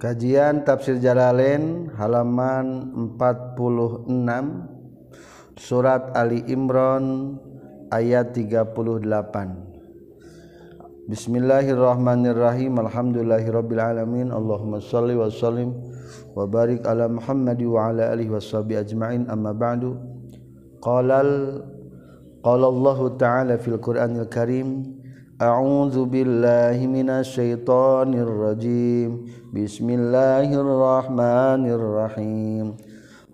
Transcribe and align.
Kajian 0.00 0.64
Tafsir 0.64 0.96
Jalalain 0.96 1.92
halaman 2.00 2.88
46 3.20 4.08
Surat 5.60 6.16
Ali 6.16 6.40
Imran 6.48 7.36
ayat 7.92 8.32
38 8.32 9.04
Bismillahirrahmanirrahim. 11.04 12.80
Alhamdulillahirabbil 12.80 13.76
alamin 13.76 14.32
Allahumma 14.32 14.80
shalli 14.80 15.20
wa 15.20 15.28
sallim 15.28 15.76
wa 16.32 16.48
barik 16.48 16.80
ala 16.88 17.04
Muhammad 17.04 17.60
wa 17.60 17.92
ala 17.92 18.16
alihi 18.16 18.32
washabi 18.32 18.80
ajmain. 18.80 19.28
Amma 19.28 19.52
ba'du. 19.52 20.00
Qala 20.80 21.20
qala 22.40 22.66
Allah 22.72 22.98
ta'ala 23.20 23.60
fil 23.60 23.76
Qur'anil 23.76 24.32
Karim 24.32 24.99
أعوذ 25.40 26.04
بالله 26.04 26.76
من 26.86 27.08
الشيطان 27.10 28.12
الرجيم. 28.12 29.24
بسم 29.56 29.88
الله 29.90 30.52
الرحمن 30.52 31.64
الرحيم. 31.64 32.76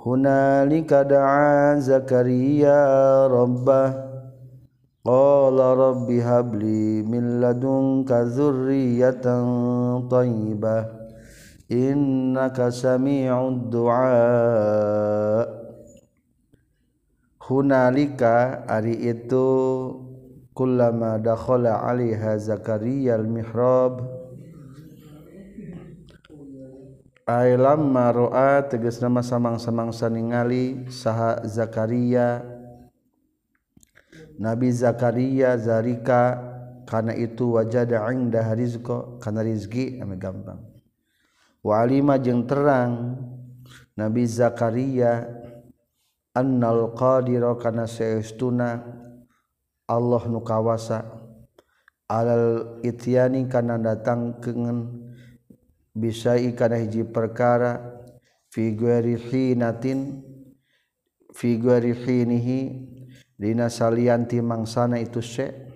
هنالك 0.07 0.95
دعا 0.95 1.83
زكريا 1.83 2.83
ربه. 3.27 3.89
قال 5.05 5.59
رب 5.59 6.11
هب 6.11 6.55
لي 6.55 7.03
من 7.03 7.41
لدنك 7.43 8.11
ذرية 8.13 9.27
طيبة. 10.07 10.87
إنك 11.73 12.69
سميع 12.69 13.49
الدعاء. 13.49 15.47
هنالك 17.51 18.23
أرئتو 18.71 20.06
kullama 20.57 21.21
dakhala 21.21 21.85
'alaiha 21.85 22.41
Zakaria 22.41 23.21
al-mihrab. 23.21 24.01
Ay 27.29 27.61
lamma 27.61 28.15
ra'a 28.15 28.65
tegas 28.65 29.03
nama 29.05 29.21
samang-samangsa 29.21 30.09
ningali 30.09 30.89
saha 30.89 31.45
Zakaria. 31.45 32.41
Nabi 34.41 34.73
Zakaria 34.73 35.61
zarika 35.61 36.41
kana 36.89 37.13
itu 37.13 37.61
wajada 37.61 38.09
inda 38.15 38.41
rizqa 38.57 39.21
kana 39.21 39.45
rizki 39.45 40.01
ame 40.01 40.17
gampang. 40.17 40.63
Wa 41.61 41.83
alima 41.83 42.17
jeung 42.17 42.47
terang 42.47 43.21
Nabi 43.99 44.23
Zakaria 44.25 45.27
annal 46.31 46.95
qadira 46.95 47.59
kana 47.59 47.91
saestuna 47.91 48.87
Allah 49.87 50.23
nukawasa 50.27 51.07
alal 52.11 52.83
ityani 52.83 53.47
kana 53.47 53.79
datang 53.79 54.43
kengen 54.43 55.07
bisa 55.95 56.35
ikana 56.35 56.83
hiji 56.83 57.07
perkara 57.07 58.03
figueri 58.51 59.15
hinatin 59.15 60.23
figueri 61.31 61.95
hinihi 61.95 62.59
dina 63.39 63.71
salianti 63.71 64.43
mangsana 64.43 64.99
itu 64.99 65.23
se. 65.23 65.67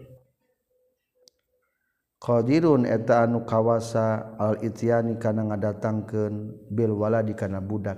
Qadirun 2.20 2.84
eta 2.84 3.24
anu 3.24 3.48
kawasa 3.48 4.36
al 4.36 4.60
ityani 4.60 5.16
kana 5.16 5.54
ngadatangkeun 5.54 6.68
bil 6.68 6.92
waladi 6.92 7.32
kana 7.32 7.64
budak. 7.64 7.96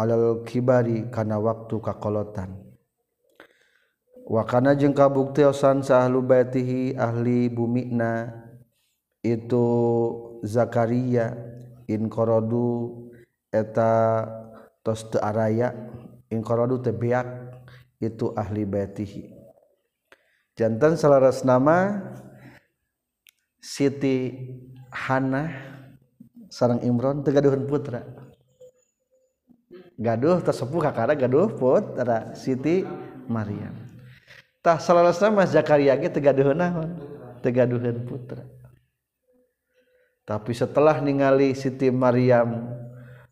Alal 0.00 0.44
kibari 0.48 1.12
kana 1.12 1.36
waktu 1.36 1.76
kakolotan. 1.76 2.65
Wakana 4.26 4.74
jeung 4.74 4.90
kabuktisan 4.90 5.86
sahlu 5.86 6.18
baitihi 6.18 6.98
ahli 6.98 7.46
bumina 7.46 8.34
itu 9.22 9.62
Zakaria 10.42 11.30
in 11.86 12.10
qaradu 12.10 13.06
eta 13.54 14.26
tos 14.82 15.06
araya 15.22 15.70
in 16.26 16.42
qaradu 16.42 16.82
teu 16.82 16.90
beak 16.90 17.22
itu 18.02 18.34
ahli 18.34 18.66
baitihi. 18.66 19.30
Jantan 20.58 20.98
salaras 20.98 21.46
nama 21.46 22.02
Siti 23.62 24.42
Hana 24.90 25.54
sarang 26.50 26.82
Imron 26.82 27.22
teu 27.22 27.30
putra. 27.62 28.02
Gaduh 29.94 30.42
tersepuh 30.42 30.82
kakara 30.82 31.14
gaduh 31.14 31.46
putra 31.54 32.34
Siti 32.34 32.82
Maryam 33.30 33.85
salah 34.74 35.14
sama 35.14 35.46
Zakaria 35.46 35.94
tegaduhan 37.38 37.96
putra. 38.02 38.42
Tapi 40.26 40.50
setelah 40.50 40.98
ningali 40.98 41.54
Siti 41.54 41.86
Maryam 41.86 42.74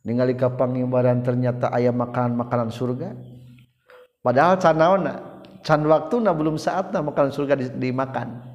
ningali 0.07 0.39
kapangimbaran 0.39 1.27
ternyata 1.27 1.75
ayam 1.75 1.99
makan 1.99 2.39
makanan 2.39 2.71
surga 2.71 3.19
padahal 4.23 4.63
canaona 4.63 5.43
can 5.67 5.83
waktu 5.91 6.23
nah 6.23 6.31
belum 6.31 6.55
saatnya 6.55 7.03
makanan 7.03 7.33
surga 7.35 7.55
dimakan. 7.75 8.55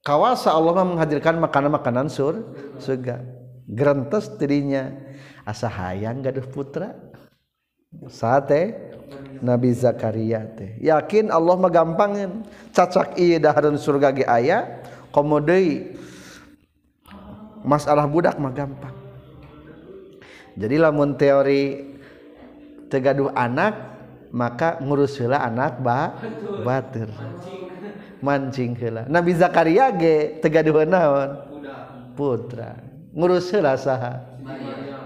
Kawasa 0.00 0.56
Allah 0.56 0.80
menghadirkan 0.80 1.36
makanan-makanan 1.44 2.08
sur 2.08 2.40
surga. 2.80 3.20
Gerentes 3.68 4.32
dirinya 4.40 4.96
asa 5.44 5.68
hayang 5.68 6.24
gaduh 6.24 6.46
putra. 6.48 6.96
Sate 8.08 8.94
Nabi 9.40 9.72
Zakaria 9.72 10.44
teh. 10.44 10.76
Yakin 10.80 11.32
Allah 11.32 11.56
megampangan 11.56 12.44
cacak 12.72 13.16
iya 13.16 13.40
daharun 13.40 13.80
surga 13.80 14.12
ge 14.12 14.24
aya 14.28 14.80
komo 15.10 15.40
deui 15.40 15.96
masalah 17.64 18.04
budak 18.08 18.36
mah 18.36 18.52
gampang. 18.52 18.96
Jadi 20.56 20.76
lamun 20.76 21.16
teori 21.16 21.96
tegaduh 22.92 23.32
anak 23.32 23.74
maka 24.30 24.78
ngurus 24.78 25.18
heula 25.18 25.42
anak 25.42 25.80
ba 25.82 26.14
batur. 26.62 27.10
Mancing 28.20 28.76
heula. 28.76 29.08
Nabi 29.08 29.32
Zakaria 29.32 29.88
ge 29.96 30.38
tegaduh 30.44 30.84
naon? 30.84 31.48
Putra. 32.12 32.76
Ngurus 33.16 33.48
heula 33.50 33.74
saha? 33.80 34.22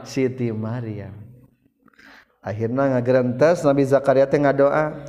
Siti 0.05 0.53
Maryam. 0.53 1.24
akhirnya 2.45 2.93
ngagerentas 2.93 3.65
Nabi 3.65 3.89
Zakaria 3.89 4.29
teh 4.29 4.37
ngadoa. 4.37 5.09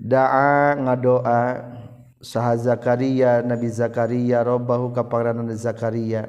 Da'a 0.00 0.74
ngadoa. 0.80 1.42
Saha 2.18 2.58
Zakaria 2.58 3.46
Nabi 3.46 3.70
Zakaria 3.70 4.42
robbahu 4.42 4.90
ka 4.90 5.06
pangeran 5.06 5.46
Zakaria. 5.54 6.26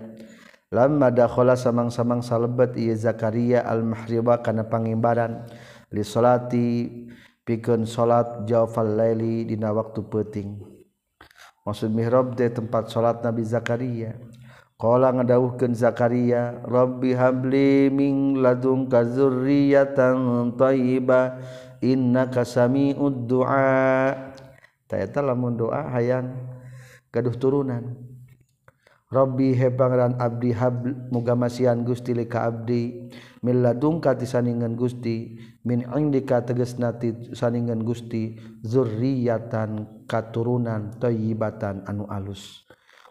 Lamma 0.70 1.10
dakhala 1.10 1.58
samang-samang 1.58 2.22
salebet 2.22 2.78
ieu 2.78 2.94
Zakaria 2.94 3.66
al-mahriba 3.66 4.38
kana 4.46 4.70
pangimbaran. 4.70 5.50
Li 5.90 6.06
salati 6.06 6.86
pikeun 7.42 7.90
salat 7.90 8.46
jawfal 8.46 8.86
laili 8.86 9.50
dina 9.50 9.74
waktu 9.74 10.06
peuting. 10.06 10.62
Maksud 11.66 11.90
mihrab 11.90 12.38
teh 12.38 12.54
tempat 12.54 12.94
salat 12.94 13.26
Nabi 13.26 13.42
Zakaria. 13.42 14.14
Qala 14.80 15.12
ngadawuhkeun 15.12 15.76
Zakaria, 15.76 16.64
Rabbi 16.64 17.12
habli 17.12 17.92
min 17.92 18.40
ladunka 18.40 19.04
dzurriatan 19.04 20.56
thayyibah 20.56 21.36
innaka 21.84 22.48
sami'ud 22.48 23.28
du'a. 23.28 24.16
Taeta 24.88 25.20
lamun 25.20 25.60
doa 25.60 25.84
hayang 25.92 26.32
gaduh 27.12 27.36
turunan. 27.36 27.92
Rabbi 29.12 29.52
he 29.52 29.68
pangeran 29.68 30.16
abdi 30.16 30.56
hab 30.56 30.88
muga 31.12 31.36
masihan 31.36 31.84
Gusti 31.84 32.16
li 32.16 32.30
ka 32.30 32.48
abdi 32.48 33.12
min 33.44 33.60
ladunka 33.60 34.16
tisaningan 34.16 34.80
Gusti 34.80 35.44
min 35.68 35.84
indika 35.92 36.40
tegasna 36.40 36.96
tisaningan 36.96 37.84
Gusti 37.84 38.40
dzurriatan 38.64 40.06
katurunan 40.08 40.96
thayyibatan 41.04 41.84
anu 41.84 42.08
alus. 42.08 42.69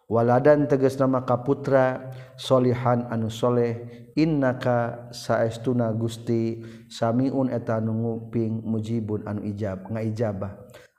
waladan 0.08 0.64
teges 0.64 0.96
nama 0.96 1.22
kaputra 1.22 2.10
solihan 2.34 3.04
anusholeh 3.12 4.08
innaka 4.16 5.12
saestuna 5.12 5.92
Gusti 5.92 6.64
samiun 6.88 7.52
eta 7.52 7.78
nunguping 7.78 8.64
mujibun 8.64 9.22
anu 9.28 9.44
ijab 9.44 9.86
ngaijabah. 9.92 10.56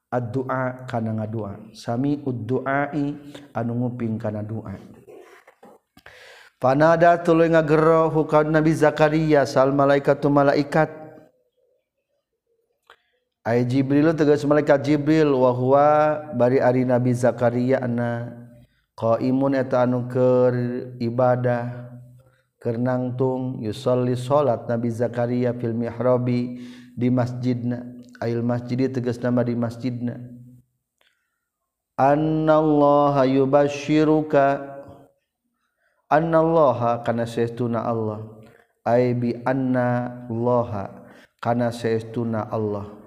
Ad-du'a 0.09 0.89
kana 0.89 1.21
ngadua 1.21 1.69
sami 1.69 2.17
uddu'ai 2.25 3.13
anu 3.53 3.71
nguping 3.77 4.17
kana 4.17 4.41
doa 4.41 4.73
panada 6.57 7.13
tuluy 7.21 7.45
ngagero 7.53 8.09
hukan 8.09 8.49
Nabi 8.49 8.73
Zakaria 8.73 9.45
sal 9.45 9.69
malaikatu 9.69 10.33
malaikat. 10.33 10.89
Ay 13.45 13.69
Jibril 13.69 14.09
tegas 14.17 14.41
malaikat 14.49 14.81
Jibril 14.81 15.29
wa 15.29 15.53
huwa 15.53 15.87
bari 16.33 16.57
ari 16.57 16.89
Nabi 16.89 17.13
Zakaria 17.13 17.77
anna 17.77 18.38
qaimun 18.99 19.55
eta 19.55 19.87
anu 19.87 20.11
keur 20.11 20.51
ibadah 20.99 21.87
keur 22.59 22.75
nangtung 22.75 23.63
yusolli 23.63 24.19
salat 24.19 24.67
Nabi 24.67 24.91
Zakaria 24.91 25.55
fil 25.55 25.71
mihrabi 25.71 26.59
di 26.99 27.07
masjidna 27.07 27.99
ail 28.19 28.43
masjid 28.43 28.91
tegas 28.91 29.17
nama 29.23 29.41
di 29.41 29.55
masjidna. 29.55 30.19
Annallaha 31.99 33.27
yubashshiruka 33.27 34.59
annallaha 36.11 37.03
kana 37.03 37.23
saytuna 37.27 37.83
Allah. 37.83 38.39
Ay 38.87 39.15
bi 39.15 39.35
anna 39.43 40.27
allaha 40.27 41.07
kana 41.43 41.71
saytuna 41.71 42.47
Allah. 42.47 42.98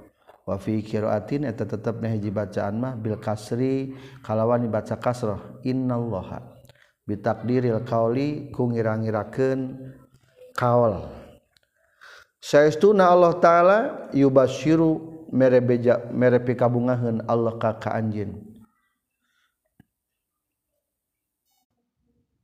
wa 0.42 0.56
fi 0.58 0.82
qiraatin 0.82 1.46
eta 1.46 1.62
tetep 1.62 2.02
hiji 2.02 2.34
bacaan 2.34 2.74
mah 2.78 2.94
bil 2.98 3.18
kasri 3.18 3.94
kalawan 4.26 4.66
dibaca 4.66 4.98
kasrah 4.98 5.62
innallaha. 5.62 6.62
Bi 7.02 7.18
bitakdiril 7.18 7.82
qauli 7.82 8.54
ku 8.54 8.70
ngira-ngirakeun 8.70 9.74
kaul 10.54 11.02
saestuna 12.38 13.10
Allah 13.10 13.34
taala 13.42 13.78
yubasyiru 14.14 15.26
mere 15.34 15.58
beja 15.58 15.98
mere 16.14 16.38
pikabungaheun 16.38 17.26
Allah 17.26 17.58
ka 17.58 17.74
ka 17.82 17.98
anjeun 17.98 18.38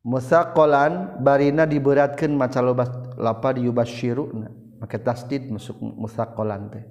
musaqqalan 0.03 1.23
barina 1.23 1.63
diberatkeun 1.63 2.35
maca 2.35 2.59
loba 2.59 3.15
lapa 3.15 3.55
diubashiruna 3.55 4.51
make 4.83 4.99
tasdid 5.03 5.51
masuk 5.51 5.79
musaqqalan 5.79 6.71
teh. 6.71 6.85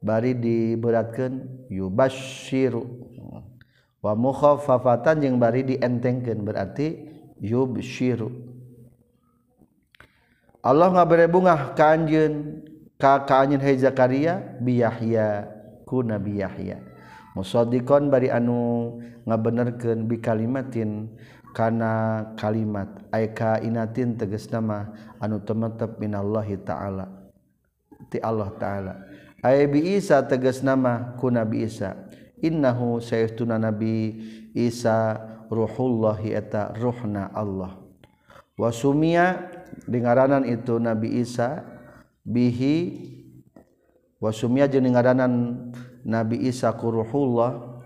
bari 0.00 0.34
diberatkan 0.34 1.66
yubashiru. 1.70 2.84
Wa 3.98 4.14
mukhaffafatan 4.14 5.26
jeung 5.26 5.36
bari 5.42 5.66
dientengkeun 5.66 6.46
berarti 6.46 7.08
yubshiru. 7.42 8.30
Allah 10.58 10.90
ngabere 10.90 11.30
bungah 11.30 11.72
ka 11.78 11.94
anjeun 11.94 12.66
ka 12.98 13.22
ka 13.24 13.46
anjeun 13.46 13.62
Hai 13.62 13.78
Zakaria 13.78 14.58
bi 14.58 14.82
Yahya 14.82 15.46
ku 15.86 16.02
Nabi 16.02 16.42
Yahya 16.42 16.82
musaddiqan 17.38 18.10
bari 18.10 18.28
anu 18.28 18.98
ngabenerkeun 19.24 20.10
bi 20.10 20.18
kalimatin 20.18 21.14
kana 21.54 22.22
kalimat 22.34 22.90
ay 23.14 23.32
ka 23.32 23.62
inatin 23.62 24.18
tegas 24.18 24.50
nama 24.50 24.90
anu 25.22 25.38
temetep 25.40 25.96
minallahi 26.02 26.58
taala 26.66 27.06
ti 28.10 28.18
Allah 28.20 28.50
taala. 28.58 29.07
Bi 29.42 29.94
Isa 29.94 30.18
tegas 30.26 30.66
nama 30.66 31.14
ku 31.14 31.30
Nabi 31.30 31.62
Isa. 31.62 31.94
Innahu 32.38 33.02
saytuna 33.02 33.58
Nabi 33.58 34.18
Isa 34.54 35.18
ruhullahi 35.50 36.34
eta 36.34 36.74
ruhna 36.74 37.30
Allah. 37.30 37.78
Wasumia 38.58 39.54
dengaranan 39.86 40.42
itu 40.42 40.82
Nabi 40.82 41.22
Isa 41.22 41.62
bihi 42.26 43.06
wasumia 44.18 44.66
jeung 44.66 44.86
dengaranan 44.86 45.32
Nabi 46.02 46.42
Isa 46.46 46.74
ku 46.74 46.90
ruhullah. 46.90 47.78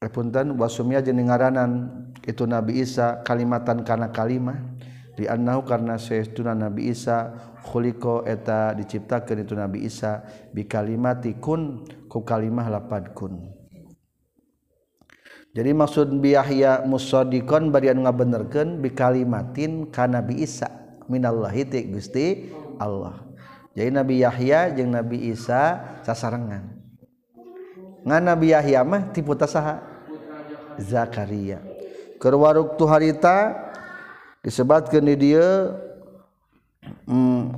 Repunten 0.00 0.56
wasumia 0.56 1.04
jeung 1.04 1.20
dengaranan 1.20 1.92
itu 2.24 2.48
Nabi 2.48 2.80
Isa 2.80 3.20
kalimatan 3.24 3.84
kana 3.84 4.08
kalimah 4.08 4.77
di 5.18 5.26
annahu 5.26 5.66
karena 5.66 5.98
saytuna 5.98 6.54
Nabi 6.54 6.94
Isa 6.94 7.34
khuliqa 7.66 8.22
eta 8.22 8.70
diciptakeun 8.78 9.42
itu 9.42 9.58
Nabi 9.58 9.82
Isa 9.82 10.22
bi 10.54 10.62
kalimati 10.70 11.34
kun 11.42 11.82
ku 12.06 12.22
kalimah 12.22 12.70
lapad 12.70 13.10
kun. 13.18 13.50
Jadi 15.58 15.74
maksud 15.74 16.22
bi 16.22 16.38
Yahya 16.38 16.86
musaddiqan 16.86 17.74
bari 17.74 17.90
anu 17.90 18.06
ngabenerkeun 18.06 18.78
bi 18.78 18.94
kalimatin 18.94 19.90
ka 19.90 20.06
Nabi 20.06 20.46
Isa 20.46 20.70
minallahi 21.10 21.66
ti 21.66 21.90
Gusti 21.90 22.54
Allah. 22.78 23.26
Jadi 23.74 23.90
Nabi 23.90 24.22
Yahya 24.22 24.70
jeung 24.70 24.94
Nabi 24.94 25.34
Isa 25.34 25.82
sasarengan. 26.06 26.78
Ngan 28.06 28.22
Nabi 28.22 28.54
Yahya 28.54 28.86
mah 28.86 29.10
tipu 29.10 29.34
tasaha 29.34 29.82
Zakaria. 30.78 31.58
Kerwaruk 32.22 32.78
tu 32.78 32.86
harita 32.86 33.67
disebat 34.48 34.88
ke 34.88 34.96
dia 35.12 35.76
mm, 37.04 37.52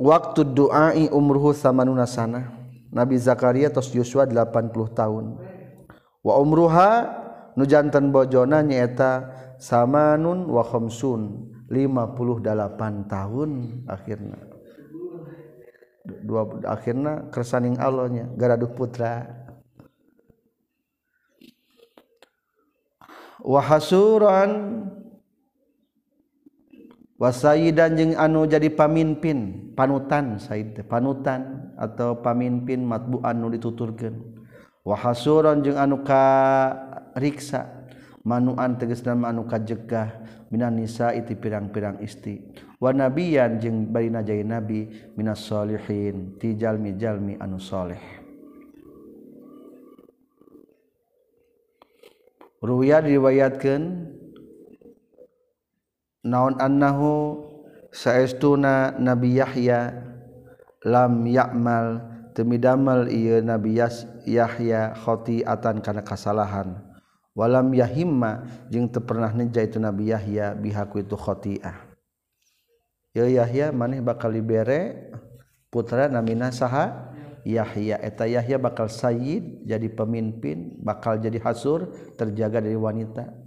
waktu 0.00 0.40
doai 0.56 1.12
umruhu 1.12 1.52
samanuna 1.52 2.08
sana 2.08 2.56
Nabi 2.96 3.20
Zakaria 3.20 3.68
tos 3.68 3.92
Yosua 3.92 4.24
80 4.24 4.72
tahun. 4.96 5.36
Wa 6.24 6.40
umruha 6.40 7.12
nu 7.52 7.68
jantan 7.68 8.08
bojona 8.08 8.64
nyaeta 8.64 9.36
samanun 9.60 10.48
wa 10.48 10.64
khamsun 10.64 11.52
58 11.68 12.40
tahun 13.04 13.50
akhirnya 13.84 14.40
dua 16.24 16.46
akhirnya 16.64 17.28
kersaning 17.28 17.76
Allahnya 17.76 18.32
garaduh 18.32 18.72
putra. 18.72 19.28
Wa 23.44 23.60
hasuran 23.60 24.82
wasayidan 27.16 27.96
jeung 27.96 28.14
anu 28.16 28.44
jadi 28.44 28.68
pamimpin 28.72 29.72
panutan 29.72 30.36
Said 30.40 30.76
panutan 30.88 31.72
atau 31.80 32.20
pamimpin 32.20 32.84
matbu 32.84 33.20
anu 33.24 33.52
dituturkan 33.52 34.36
Wahasuron 34.86 35.66
jeung 35.66 35.82
anu 35.82 36.06
kariksa 36.06 37.90
manuan 38.22 38.78
teges 38.78 39.02
nama 39.02 39.34
anuka 39.34 39.58
jegah 39.58 40.14
minan 40.46 40.78
nisa 40.78 41.10
itu 41.10 41.34
pirang-pirang 41.34 41.98
isti. 41.98 42.38
Wa 42.78 42.94
nabiyan 42.94 43.58
jeung 43.58 43.90
Barina 43.90 44.22
najai 44.22 44.46
nabi 44.46 44.86
minas 45.18 45.42
solihin 45.42 46.38
ti 46.38 46.54
jalmi-jalmi 46.54 47.34
anu 47.42 47.58
soleh. 47.58 47.98
Ruya 52.62 53.02
diriwayatkan 53.02 53.82
naon 56.26 56.58
annahu 56.58 57.38
saestuna 57.94 58.98
Nabi 58.98 59.38
Yahya? 59.38 60.02
Lam 60.86 61.26
ya'mal 61.26 62.02
temidamel 62.34 63.10
ieu 63.10 63.42
Nabi 63.42 63.78
Yahya 64.26 64.94
khotiatan 64.94 65.82
kana 65.82 66.02
kasalahan. 66.02 66.78
Walam 67.36 67.74
yahimma 67.74 68.48
jeung 68.72 68.88
teu 68.88 69.04
pernah 69.04 69.28
neja 69.28 69.60
itu 69.60 69.76
Nabi 69.76 70.08
Yahya 70.08 70.56
bihaku 70.56 71.04
itu 71.04 71.18
khotiah. 71.18 71.84
Ya 73.12 73.28
Yahya 73.28 73.72
maneh 73.72 74.00
bakal 74.00 74.32
dibere 74.32 75.12
putra 75.68 76.08
namina 76.08 76.48
saha 76.48 77.12
Yahya. 77.44 78.00
Eta 78.00 78.24
Yahya 78.24 78.56
bakal 78.56 78.88
sayyid 78.88 79.68
jadi 79.68 79.88
pemimpin 79.92 80.80
bakal 80.80 81.20
jadi 81.20 81.36
hasur 81.44 81.92
terjaga 82.16 82.64
dari 82.64 82.76
wanita. 82.76 83.45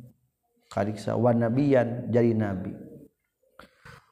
kariksa 0.69 1.18
wa 1.18 1.33
nabiyan 1.33 2.07
jadi 2.14 2.31
nabi. 2.38 2.71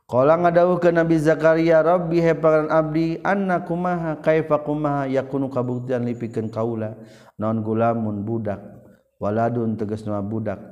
Kala 0.07 0.39
ngadawuh 0.39 0.79
ke 0.79 0.87
Nabi 0.87 1.19
Zakaria 1.19 1.83
Rabbi 1.83 2.23
he 2.23 2.31
pangeran 2.31 2.71
abdi 2.71 3.19
anna 3.27 3.67
kumaha 3.67 4.23
kaifa 4.23 4.63
kumaha 4.63 5.03
yakunu 5.03 5.51
kabuktian 5.51 6.07
lipikeun 6.07 6.47
kaula? 6.47 6.95
Naon 7.35 7.59
gulamun 7.59 8.23
budak. 8.23 8.63
Waladun 9.19 9.75
tegas 9.75 10.07
nama 10.07 10.23
budak. 10.23 10.63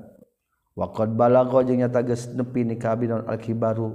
Waqad 0.71 1.19
balago 1.19 1.59
jeung 1.67 1.83
nyata 1.83 1.99
geus 2.07 2.31
nepi 2.31 2.63
ni 2.63 2.79
kabin 2.79 3.11
naon 3.11 3.27
alkibaru 3.27 3.91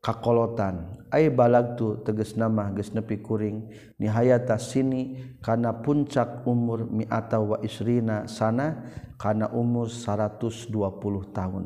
kakolotan. 0.00 1.04
Ai 1.12 1.28
balagtu 1.28 2.00
tegas 2.00 2.32
nama 2.32 2.72
geus 2.72 2.96
nepi 2.96 3.20
kuring. 3.20 3.76
Nihayata 4.00 4.56
sini 4.56 5.20
kana 5.44 5.84
puncak 5.84 6.48
umur 6.48 6.88
mi'ata 6.88 7.44
wa 7.44 7.60
isrina 7.60 8.24
sana 8.24 8.88
karena 9.24 9.48
umur 9.56 9.88
120 9.88 10.68
tahun. 11.32 11.64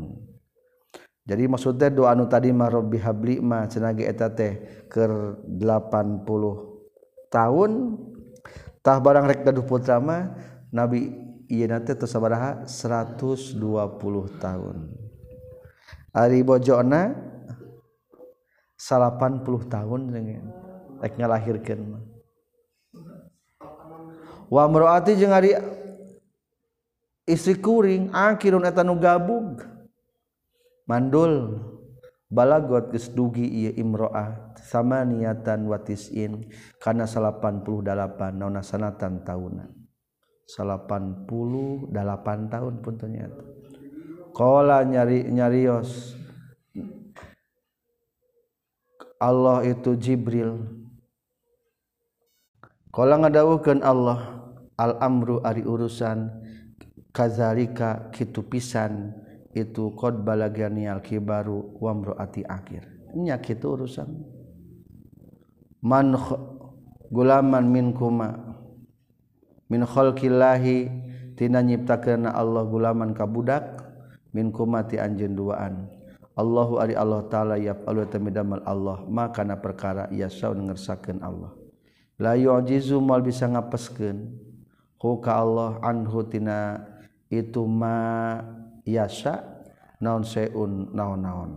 Jadi 1.27 1.45
maksudnya 1.51 1.91
doa 1.91 2.15
anu 2.15 2.31
tadi 2.31 2.55
mah 2.55 2.71
Robbi 2.71 3.03
habli 3.03 3.43
ma 3.43 3.67
cenah 3.67 3.99
eta 3.99 4.31
teh 4.31 4.87
keur 4.87 5.43
80 5.43 6.23
tahun 7.35 7.71
tah 8.79 9.03
barang 9.03 9.27
rek 9.27 9.43
gaduh 9.43 9.67
putra 9.67 9.99
mah 9.99 10.39
nabi 10.71 11.11
ieu 11.51 11.67
teh 11.83 11.99
tos 11.99 12.15
sabaraha 12.15 12.63
120 12.63 13.59
tahun. 14.39 14.77
Ari 16.15 16.47
bojona 16.47 17.11
80 18.79 19.43
tahun 19.67 20.01
dengan 20.15 20.47
rek 21.03 21.19
ngalahirkeun 21.19 22.07
wa 24.49 24.65
mar'ati 24.65 25.13
jeung 25.19 25.35
ari 25.35 25.53
istri 27.29 27.61
kuring 27.61 28.09
akhirun 28.11 28.65
eta 28.65 28.81
nu 28.81 28.97
gabung. 28.97 29.61
Mandul 30.89 31.61
balagot 32.33 32.89
geus 32.89 33.13
dugi 33.13 33.45
ieu 33.45 33.77
imro'ah 33.77 34.57
samaniatan 34.57 35.69
wa 35.69 35.77
tis'in 35.85 36.49
kana 36.81 37.05
88 37.05 38.33
naona 38.33 38.65
sanatan 38.65 39.21
tahunan. 39.21 39.69
88 40.49 41.93
tahun 42.49 42.75
pun 42.81 42.95
ternyata. 42.97 43.45
Qala 44.33 44.81
nyari 44.89 45.29
nyarios. 45.29 46.17
Allah 49.21 49.67
itu 49.67 49.99
Jibril. 49.99 50.63
Kalau 52.95 53.17
ngadawuhkan 53.21 53.85
Allah 53.85 54.47
al-amru 54.79 55.43
ari 55.43 55.67
urusan 55.67 56.38
kazalika 57.13 58.13
kitu 58.15 58.45
pisan 58.47 59.13
itu 59.57 59.91
qad 59.97 60.23
balagani 60.23 60.87
al-kibaru 60.87 61.81
wa 61.81 61.93
mraati 61.97 62.45
akhir. 62.47 62.85
Nya 63.17 63.41
kitu 63.41 63.75
urusan. 63.75 64.09
Man 65.81 66.15
gulaman 67.09 67.65
min 67.71 67.95
kuma 67.95 68.35
min 69.71 69.83
khalqillahi 69.87 70.91
tina 71.39 71.65
nyiptakeun 71.65 72.29
Allah 72.29 72.67
gulaman 72.67 73.15
ka 73.15 73.25
budak 73.25 73.83
min 74.35 74.53
kumati 74.53 75.01
anjeun 75.01 75.35
duaan. 75.39 75.89
Allahu 76.39 76.79
ari 76.79 76.95
Allah 76.95 77.27
taala 77.27 77.59
yafalu 77.59 78.07
tamidamal 78.07 78.63
Allah 78.63 79.03
maka 79.11 79.43
na 79.43 79.59
perkara 79.59 80.07
ia 80.15 80.31
saw 80.31 80.55
ngersakeun 80.55 81.19
Allah. 81.19 81.51
La 82.19 82.35
yu'jizu 82.39 82.99
mal 83.03 83.23
bisa 83.23 83.47
ngapeskeun. 83.47 84.47
Hu 84.99 85.23
ka 85.23 85.39
Allah 85.39 85.79
anhu 85.83 86.27
tina 86.27 86.83
itu 87.29 87.63
ma 87.69 88.41
yasa 88.89 89.45
naon 90.01 90.25
seun 90.25 90.93
naon 90.97 91.21
naon 91.21 91.51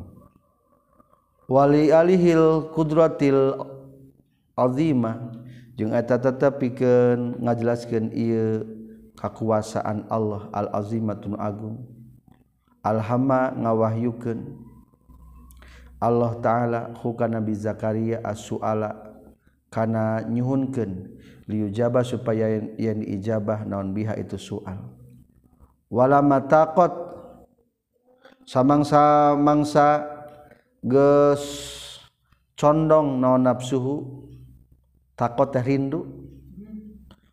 wali 1.47 1.91
alihil 1.91 2.71
kudratil 2.75 3.55
azima 4.55 5.31
jeung 5.79 5.95
eta 5.95 6.19
tetep 6.19 6.59
pikeun 6.59 7.39
ngajelaskeun 7.41 8.11
ieu 8.13 8.81
kakuasaan 9.21 10.09
Allah 10.09 10.49
al 10.49 10.73
azimatun 10.73 11.37
agung. 11.37 11.85
Alhama 12.81 13.53
ngawahyukeun. 13.53 14.57
Allah 16.01 16.33
taala 16.41 16.81
huka 16.97 17.29
Nabi 17.29 17.53
Zakaria 17.53 18.25
as-suala 18.25 19.21
kana 19.69 20.25
nyuhunkeun 20.25 21.13
liujaba 21.45 22.01
supaya 22.01 22.49
yang 22.81 23.05
diijabah 23.05 23.69
naon 23.69 23.93
biha 23.93 24.17
itu 24.17 24.33
soal 24.41 24.81
walama 25.91 26.39
takot 26.47 26.89
samangsa-mangsa 28.47 30.07
ges 30.87 31.43
condong 32.55 33.19
naon 33.19 33.43
nafsuhu 33.43 34.23
takut 35.19 35.51
teh 35.51 35.61
rindu. 35.61 36.07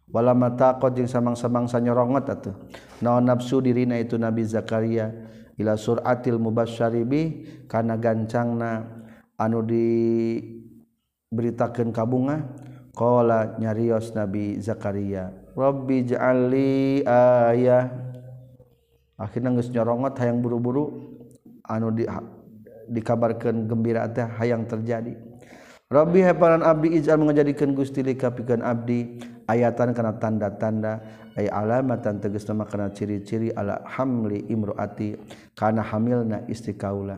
Walama 0.08 0.56
takut 0.56 0.96
jeung 0.96 1.04
samangsa-mangsa 1.04 1.84
nyorongot 1.84 2.32
atuh. 2.32 2.56
Naon 3.04 3.28
nafsu 3.28 3.60
dirina 3.60 4.00
itu 4.00 4.16
Nabi 4.16 4.40
Zakaria 4.40 5.12
ila 5.60 5.76
suratil 5.76 6.40
mubasyari 6.40 7.04
bi 7.04 7.22
kana 7.68 8.00
gancangna 8.00 8.88
anu 9.36 9.60
di 9.60 9.84
beritakeun 11.28 11.92
kabunga 11.92 12.40
qala 12.96 13.60
nyarios 13.60 14.16
Nabi 14.16 14.56
Zakaria 14.64 15.28
Rabbi 15.52 16.08
ja'ali 16.08 17.04
ayah. 17.04 18.07
akhirnya 19.18 19.50
geus 19.58 19.68
nyorongot 19.74 20.14
hayang 20.22 20.38
buru-buru 20.40 21.18
anu 21.66 21.90
di, 21.90 22.06
dikabarkan 22.88 23.66
gembira 23.68 24.06
teh 24.08 24.24
hayang 24.24 24.64
terjadi. 24.64 25.12
Rabbi 25.88 26.20
heparan 26.20 26.62
abdi 26.62 27.00
ijal 27.00 27.16
mengajadikan 27.16 27.72
gusti 27.72 28.04
lika 28.04 28.28
pikeun 28.30 28.60
abdi 28.60 29.18
ayatan 29.48 29.96
kana 29.96 30.20
tanda-tanda 30.20 31.00
ay 31.34 31.48
alamatan 31.48 32.20
tegas 32.20 32.44
nama 32.44 32.68
kana 32.68 32.92
ciri-ciri 32.92 33.56
ala 33.56 33.80
hamli 33.88 34.44
imroati 34.52 35.16
kana 35.56 35.80
hamilna 35.80 36.44
istri 36.44 36.76
kaula 36.76 37.16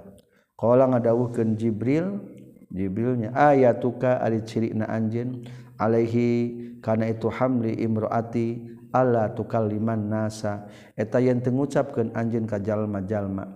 qala 0.54 0.86
ngadawuhkeun 0.86 1.58
Jibril 1.58 2.22
Jibrilnya 2.70 3.34
ayatuka 3.34 4.22
ari 4.22 4.46
ciri 4.46 4.70
na 4.70 4.86
anjeun 4.86 5.42
alaihi 5.74 6.78
kana 6.78 7.10
itu 7.10 7.26
hamli 7.26 7.74
imroati 7.82 8.78
Allah 8.90 9.30
tukalliman 9.34 10.10
nasa. 10.10 10.66
Eta 10.98 11.22
yen 11.22 11.40
tengucapkeun 11.40 12.14
anjeun 12.14 12.46
ka 12.46 12.58
jalma-jalma. 12.58 13.46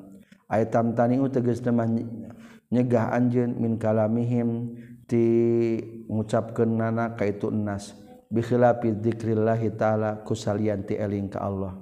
Aya 0.48 0.66
tamtani 0.70 1.18
tegas 1.32 1.62
mah 1.66 1.88
nyegah 2.70 3.14
anjeun 3.14 3.58
min 3.58 3.78
kalamihim 3.78 4.78
ti 5.04 5.24
ngucapkeun 6.08 6.78
nana 6.78 7.16
ka 7.18 7.26
itu 7.28 7.50
enas 7.50 7.94
bi 8.30 8.40
khilafi 8.42 8.98
dzikrillah 8.98 9.60
taala 9.76 10.22
kusalian 10.26 10.86
ti 10.86 10.98
eling 10.98 11.30
ka 11.30 11.42
Allah. 11.42 11.74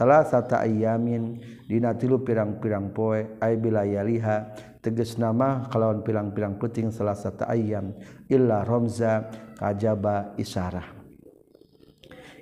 Salasata 0.00 0.64
ayyamin 0.64 1.44
dina 1.68 1.92
tilu 1.92 2.24
pirang-pirang 2.24 2.96
poe 2.96 3.36
ay 3.36 3.60
bilayaliha 3.60 4.36
tegas 4.80 5.20
nama 5.20 5.68
kalawan 5.68 6.00
pirang-pirang 6.00 6.56
peting 6.56 6.88
salasata 6.88 7.44
ayyam 7.52 7.92
illa 8.32 8.64
romza 8.64 9.28
kajaba 9.60 10.32
isarah. 10.40 10.99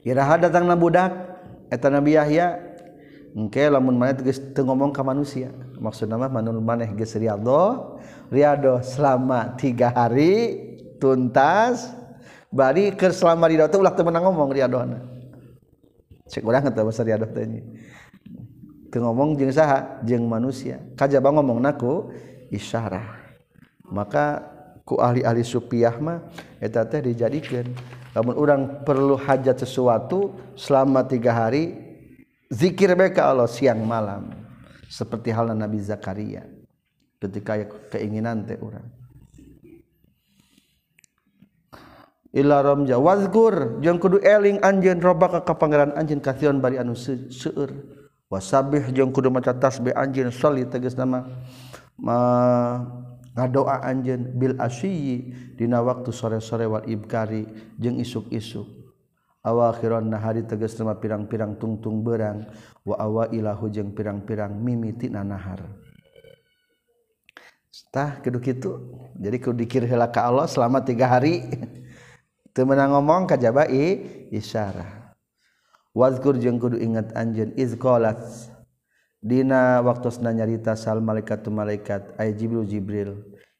Iraha 0.08 0.40
datang 0.40 0.64
na 0.64 0.72
budak 0.72 1.12
eta 1.68 1.92
Nabi 1.92 2.16
Yahya 2.16 2.56
engke 3.36 3.68
lamun 3.68 4.00
maneh 4.00 4.16
geus 4.24 4.40
teu 4.56 4.64
ngomong 4.64 4.88
ka 4.88 5.04
manusia. 5.04 5.52
Maksudna 5.76 6.16
mah 6.16 6.32
manul 6.32 6.64
maneh 6.64 6.88
geus 6.96 7.12
riado 7.20 8.00
riado 8.32 8.80
selama 8.80 9.52
tiga 9.60 9.92
hari 9.92 10.56
tuntas 10.96 11.92
bari 12.48 12.96
keur 12.96 13.12
selama 13.12 13.52
riado 13.52 13.68
teh 13.68 13.76
ulah 13.76 13.92
teu 13.92 14.00
meunang 14.08 14.32
ngomong 14.32 14.48
riadona 14.48 14.98
cek 16.28 16.40
urang 16.40 16.64
eta 16.64 16.80
bahasa 16.80 17.04
riado 17.04 17.28
teh 17.28 17.44
teu 18.88 19.04
ngomong 19.04 19.36
jeung 19.36 19.52
saha? 19.52 20.00
Jeung 20.08 20.24
manusia. 20.24 20.80
Kajaba 20.96 21.28
ngomongna 21.36 21.76
ku 21.76 22.08
isyarah. 22.48 23.04
Maka 23.92 24.40
ku 24.88 24.96
ahli-ahli 24.96 25.44
supiah 25.44 25.92
mah 26.00 26.24
eta 26.64 26.88
teh 26.88 27.04
dijadikeun. 27.04 27.97
namun 28.18 28.34
orang 28.34 28.82
perlu 28.82 29.14
hajat 29.14 29.62
sesuatu 29.62 30.34
selama 30.58 31.06
tiga 31.06 31.30
hari 31.30 31.78
zikir 32.50 32.98
mereka 32.98 33.30
Allah 33.30 33.46
siang 33.46 33.78
malam. 33.86 34.34
Seperti 34.90 35.30
halnya 35.30 35.54
Nabi 35.54 35.78
Zakaria 35.78 36.42
ketika 37.22 37.54
ya 37.54 37.70
keinginan 37.94 38.42
teh 38.42 38.58
orang. 38.58 38.90
Illa 42.34 42.58
ramja 42.58 42.98
wazkur 42.98 43.78
jeung 43.78 44.02
kudu 44.02 44.18
eling 44.18 44.58
anjeun 44.66 44.98
robak 44.98 45.46
ka 45.46 45.54
pangeran 45.54 45.94
anjeun 45.94 46.18
kasihan 46.18 46.58
bari 46.58 46.82
anu 46.82 46.98
seueur. 46.98 47.70
Wasabih 48.26 48.90
jeung 48.90 49.14
kudu 49.14 49.30
maca 49.30 49.54
tasbih 49.54 49.94
anjeun 49.94 50.34
sholli 50.34 50.66
tegas 50.66 50.98
nama 50.98 51.22
ma 51.94 52.18
ngadoa 53.38 53.86
anjeun 53.86 54.34
bil 54.34 54.58
asyi 54.58 55.30
dina 55.54 55.78
waktu 55.78 56.10
sore-sore 56.10 56.66
wal 56.66 56.82
ibkari 56.90 57.46
jeung 57.78 58.02
isuk-isuk. 58.02 58.66
Awakhiran 59.46 60.10
nahari 60.10 60.42
tegas 60.42 60.74
nama 60.82 60.98
pirang-pirang 60.98 61.54
tungtung 61.62 62.02
berang 62.02 62.50
wa 62.82 62.98
awailahu 62.98 63.70
jeung 63.70 63.94
pirang-pirang 63.94 64.58
mimiti 64.58 65.06
nahar. 65.06 65.62
Tah 67.94 68.18
kudu 68.18 68.42
kitu. 68.42 68.98
Jadi 69.14 69.36
kudu 69.38 69.62
dikir 69.62 69.86
heula 69.86 70.10
ka 70.10 70.26
Allah 70.26 70.50
selama 70.50 70.82
tiga 70.82 71.06
hari. 71.06 71.46
Teu 72.52 72.66
meunang 72.66 72.90
ngomong 72.90 73.30
kajaba 73.30 73.70
i 73.70 74.02
isyarah 74.34 74.98
wazkur 75.98 76.38
jeung 76.38 76.62
kudu 76.62 76.78
ingat 76.78 77.10
anjeun 77.18 77.50
iz 77.58 77.74
qalat 77.74 78.18
Dina 79.18 79.82
waktu 79.82 80.14
nanyarita 80.22 80.78
sal 80.78 81.02
malaikatu 81.02 81.50
malaikat 81.50 82.14
ay 82.22 82.38
Jibril 82.38 82.62
Jibril. 82.62 83.12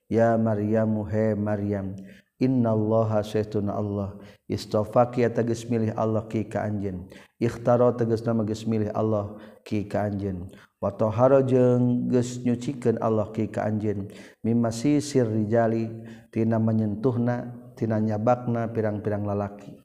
Ya 0.08 0.38
Maryamu 0.40 1.04
he 1.04 1.36
Maryam 1.36 1.98
innallaha 2.38 3.20
saytuna 3.20 3.74
Allah. 3.76 4.16
Istofaki 4.48 5.26
tegas 5.28 5.68
milih 5.68 5.92
Allah 5.98 6.24
ki 6.24 6.48
ka 6.48 6.64
anjeun. 6.64 7.10
Ikhtaro 7.36 7.92
tegas 7.92 8.24
nama 8.24 8.46
geus 8.46 8.64
milih 8.64 8.88
Allah 8.94 9.36
ki 9.66 9.84
ka 9.90 10.08
anjeun. 10.08 10.48
Wa 10.80 10.94
tahara 10.94 11.44
jeung 11.44 12.08
geus 12.08 12.40
nyucikeun 12.40 12.96
Allah 13.02 13.28
ki 13.34 13.50
ka 13.52 13.66
anjeun. 13.68 14.08
Mimasi 14.40 15.02
sir 15.04 15.28
rijali 15.28 15.90
tina 16.32 16.56
menyentuhna 16.56 17.52
tina 17.76 18.00
nyabakna 18.00 18.70
pirang-pirang 18.72 19.26
lalaki. 19.28 19.76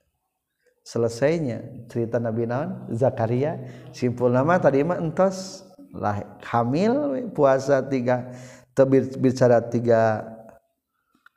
Selesainya 0.83 1.87
cerita 1.87 2.19
Nabi 2.19 2.43
Naon? 2.43 2.91
Zakaria. 2.91 3.59
Simpul 3.95 4.31
nama 4.35 4.59
tadi 4.59 4.83
mah 4.83 4.99
entos. 4.99 5.62
Lah 5.93 6.25
hamil 6.41 7.21
puasa 7.31 7.85
tiga 7.85 8.33
bicara 9.21 9.61
tiga 9.61 10.25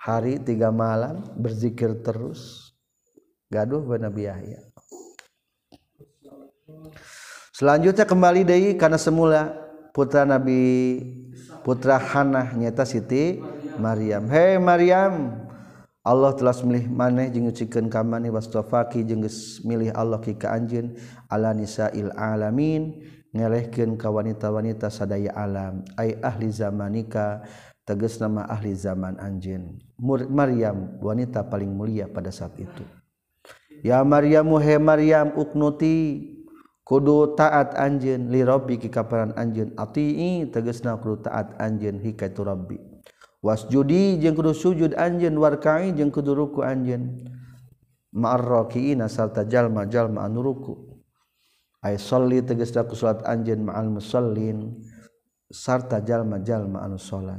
hari 0.01 0.41
tiga 0.41 0.73
malam 0.73 1.21
berzikir 1.37 1.93
terus. 2.01 2.73
Gaduh 3.47 3.85
Nabi 3.95 4.27
Yahya. 4.27 4.59
Selanjutnya 7.55 8.03
kembali 8.03 8.43
dari 8.43 8.75
karena 8.75 8.99
semula 8.99 9.55
putra 9.95 10.27
Nabi 10.27 10.99
putra 11.63 11.95
Hanah 11.95 12.51
nyata 12.59 12.83
Siti 12.83 13.39
Maryam. 13.79 14.27
Hei 14.27 14.59
Maryam! 14.59 15.47
Allah 16.07 16.31
telah 16.39 16.55
milih 16.63 16.87
maneh 16.87 17.35
jeung 17.35 17.51
ngucikeun 17.51 17.91
ka 17.91 18.07
maneh 18.07 18.31
wastafaki 18.31 19.03
jeung 19.03 19.27
milih 19.67 19.91
Allah 19.91 20.23
ki 20.23 20.39
ka 20.39 20.55
anjeun 20.55 20.95
ala 21.27 21.51
nisail 21.51 22.15
alamin 22.15 23.03
ngelehkeun 23.37 24.01
ka 24.01 24.09
wanita-wanita 24.09 24.89
sadaya 24.89 25.37
alam. 25.37 25.85
Ai 26.01 26.17
ahli 26.25 26.49
zamanika 26.49 27.45
tegas 27.85 28.17
nama 28.17 28.49
ahli 28.49 28.73
zaman 28.73 29.21
anjeun. 29.21 29.77
Maryam 30.33 30.97
wanita 31.05 31.45
paling 31.45 31.69
mulia 31.69 32.09
pada 32.09 32.33
saat 32.33 32.57
itu. 32.57 32.83
Ya 33.85 34.01
Maryam 34.01 34.49
he 34.59 34.81
Maryam 34.81 35.37
uknuti 35.37 36.25
kudu 36.83 37.37
taat 37.37 37.77
anjeun. 37.77 38.33
Li 38.33 38.41
rabbiki 38.41 38.89
kaparan 38.89 39.37
anjeun. 39.37 39.77
Atii 39.77 40.49
tegasna 40.49 40.97
kudu 40.97 41.29
taat 41.29 41.53
anjeun. 41.61 42.01
Hikatu 42.01 42.41
rabbi. 42.43 42.81
Wasjudi 43.45 44.19
jeung 44.19 44.33
kudu 44.33 44.57
sujud 44.57 44.97
anjeun. 44.97 45.37
Warka'i 45.37 45.93
jeung 45.93 46.09
kudu 46.09 46.33
ruku 46.33 46.65
anjeun. 46.65 47.29
Ma'arrakiina 48.17 49.13
sarta 49.13 49.45
jalma-jalma 49.45 50.25
anu 50.25 50.41
ruku' 50.41 50.96
ay 51.87 51.95
sholli 52.03 52.43
tegesna 52.43 52.83
ku 52.83 52.99
salat 52.99 53.23
anjeun 53.23 53.63
ma'al 53.71 53.87
musallin 53.87 54.75
sarta 55.47 56.03
jalma-jalma 56.03 56.83
anu 56.83 56.99
salat 56.99 57.39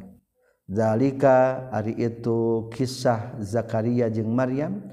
zalika 0.68 1.68
ari 1.72 1.96
itu 2.00 2.72
kisah 2.72 3.36
Zakaria 3.44 4.08
jeung 4.08 4.32
Maryam. 4.32 4.84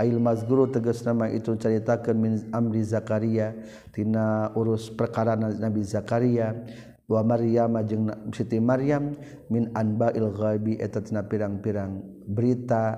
Ail 0.00 0.16
mazguru 0.16 0.64
tegas 0.64 1.04
nama 1.04 1.28
itu 1.28 1.52
ceritakan 1.60 2.16
min 2.16 2.34
amri 2.56 2.80
Zakaria 2.80 3.52
tina 3.92 4.48
urus 4.56 4.88
perkara 4.88 5.36
Nabi 5.36 5.84
Zakaria. 5.84 6.56
Wa 7.04 7.20
Maryam 7.20 7.76
jeung 7.84 8.08
Siti 8.32 8.56
Maryam 8.64 9.12
min 9.52 9.68
anba'il 9.76 10.30
ghaibi 10.32 10.80
eta 10.80 11.04
tina 11.04 11.20
pirang-pirang 11.20 12.00
berita 12.24 12.96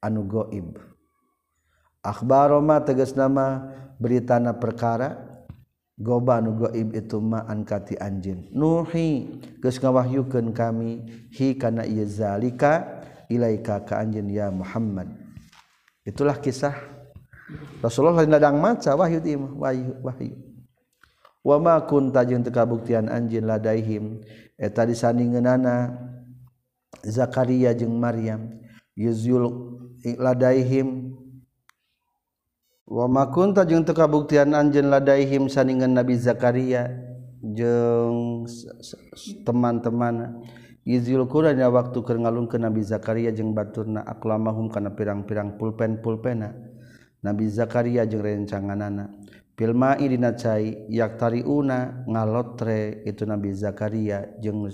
anu 0.00 0.24
gaib 0.24 0.80
akhbaroma 2.00 2.80
tegas 2.80 3.12
nama 3.12 3.68
beritana 4.00 4.56
perkara 4.56 5.28
goba 6.00 6.40
nu 6.40 6.56
goib 6.56 6.96
itu 6.96 7.20
ma'an 7.20 7.60
kati 7.62 8.00
anjin 8.00 8.48
nuhi 8.56 9.28
geus 9.60 9.76
ngawahyukeun 9.76 10.56
kami 10.56 11.04
hi 11.36 11.54
kana 11.60 11.84
ieu 11.84 12.08
zalika 12.08 13.00
ilaika 13.30 13.86
ka 13.86 14.02
anjin 14.02 14.26
ya 14.26 14.50
Muhammad. 14.50 15.06
Itulah 16.02 16.42
kisah 16.42 16.74
Rasulullah 17.78 18.26
ladang 18.26 18.58
maca 18.58 18.98
wahyu 18.98 19.22
imah 19.22 19.52
wahyu 19.54 19.94
wahyu. 20.02 20.36
Wa 21.40 21.56
ma 21.62 21.78
kunta 21.86 22.26
jeung 22.26 22.42
teu 22.42 22.52
kabuktian 22.52 23.06
anjin 23.06 23.46
ladaihim 23.46 24.20
eta 24.58 24.84
disandingeunana 24.84 25.94
Zakaria 27.00 27.72
jeung 27.72 27.96
Maryam 27.96 28.60
yuzul 28.98 29.78
ladaihim 30.04 31.16
wamakunta 32.90 33.62
jeung 33.62 33.86
teu 33.86 33.94
kabuktian 33.94 34.50
anjeun 34.50 34.90
ladaihim 34.90 35.46
saningan 35.46 35.94
Nabi 35.94 36.18
Zakaria 36.18 36.90
jeung 37.40 38.44
teman-teman. 39.46 40.42
Izil 40.80 41.28
kurangnya 41.28 41.70
waktu 41.70 42.02
keur 42.02 42.18
ke 42.50 42.56
Nabi 42.58 42.82
Zakaria 42.82 43.30
jeung 43.30 43.54
baturna 43.54 44.02
aklamahum 44.02 44.72
kana 44.72 44.90
pirang-pirang 44.90 45.54
pulpen 45.54 46.02
pulpena 46.02 46.56
Nabi 47.22 47.46
Zakaria 47.46 48.02
jeung 48.08 48.26
rencanganana. 48.26 49.12
Filma 49.54 50.00
idina 50.00 50.32
cai 50.32 50.88
yak 50.88 51.20
tariuna 51.20 52.08
ngalotre 52.08 53.04
itu 53.04 53.28
Nabi 53.28 53.52
Zakaria 53.52 54.24
jeung 54.40 54.66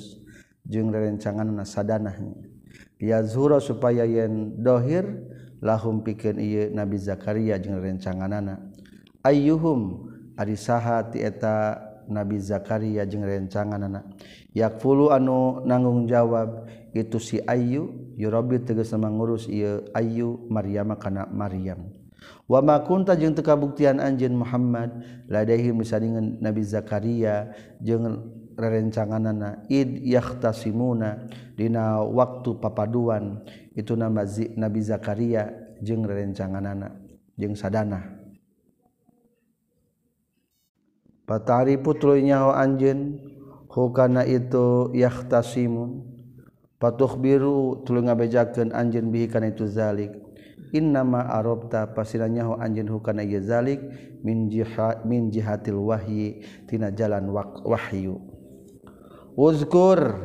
jeung 0.65 0.89
rencanganana 0.95 1.67
sadanahnya. 1.67 2.49
Ya 3.03 3.21
zura 3.27 3.59
supaya 3.61 4.07
yen 4.07 4.63
dohir 4.63 5.05
lahum 5.63 6.05
pikeun 6.05 6.41
ieu 6.41 6.73
Nabi 6.73 6.97
Zakaria 7.01 7.57
jeung 7.61 7.81
rencanganana. 7.81 8.61
Ayyuhum 9.25 10.11
ari 10.37 10.55
saha 10.55 11.03
ti 11.09 11.25
eta 11.25 11.81
Nabi 12.07 12.39
Zakaria 12.39 13.03
jeung 13.09 13.27
rencanganana. 13.27 14.07
Yakfulu 14.57 15.13
anu 15.13 15.67
nanggung 15.67 16.09
jawab 16.09 16.65
itu 16.97 17.21
si 17.21 17.37
ayu 17.45 17.93
yurabi 18.17 18.63
tegas 18.65 18.95
mangurus 18.97 19.51
ieu 19.53 19.85
ayu 19.93 20.49
Maryam 20.49 20.97
kana 20.97 21.29
Maryam. 21.29 21.93
Wa 22.47 22.63
ma 22.63 22.79
kunta 22.81 23.19
jeung 23.19 23.35
teu 23.35 23.43
kabuktian 23.43 23.99
anjeun 23.99 24.39
Muhammad 24.39 25.03
ladaihi 25.27 25.75
misalingan 25.75 26.39
Nabi 26.39 26.63
Zakaria 26.63 27.53
jeung 27.83 28.33
rerencanganana 28.57 29.67
id 29.69 30.01
yahtasimuna 30.07 31.29
dina 31.59 32.01
waktu 32.01 32.57
papaduan. 32.57 33.45
Itu 33.77 33.93
nama 33.93 34.25
Nabi 34.57 34.81
Zakaria 34.81 35.53
jeung 35.85 36.09
rerencanganana 36.09 36.97
jeung 37.37 37.53
sadana 37.53 38.17
patari 41.29 41.77
putrunya 41.77 42.41
anjeun 42.57 43.21
hukana 43.77 44.25
itu 44.25 44.89
yahtasimun. 44.97 46.17
Patuh 46.77 47.17
biru 47.17 47.81
tuluy 47.89 48.05
ngabejakeun 48.05 48.69
anjeun 48.73 49.09
bihi 49.09 49.33
kana 49.33 49.49
itu 49.49 49.65
zalik. 49.65 50.13
Innama 50.77 51.25
arabta 51.25 51.89
pasiranya 51.89 52.45
hu 52.45 52.53
anjeun 52.61 52.89
hukana 52.93 53.25
ieu 53.25 53.41
zalik 53.41 53.81
min 54.21 54.53
jihad 54.53 55.09
min 55.09 55.33
jihatil 55.33 55.81
wahyi 55.81 56.45
tina 56.69 56.93
jalan 56.93 57.33
wahyu. 57.65 58.21
Uzkur 59.37 60.21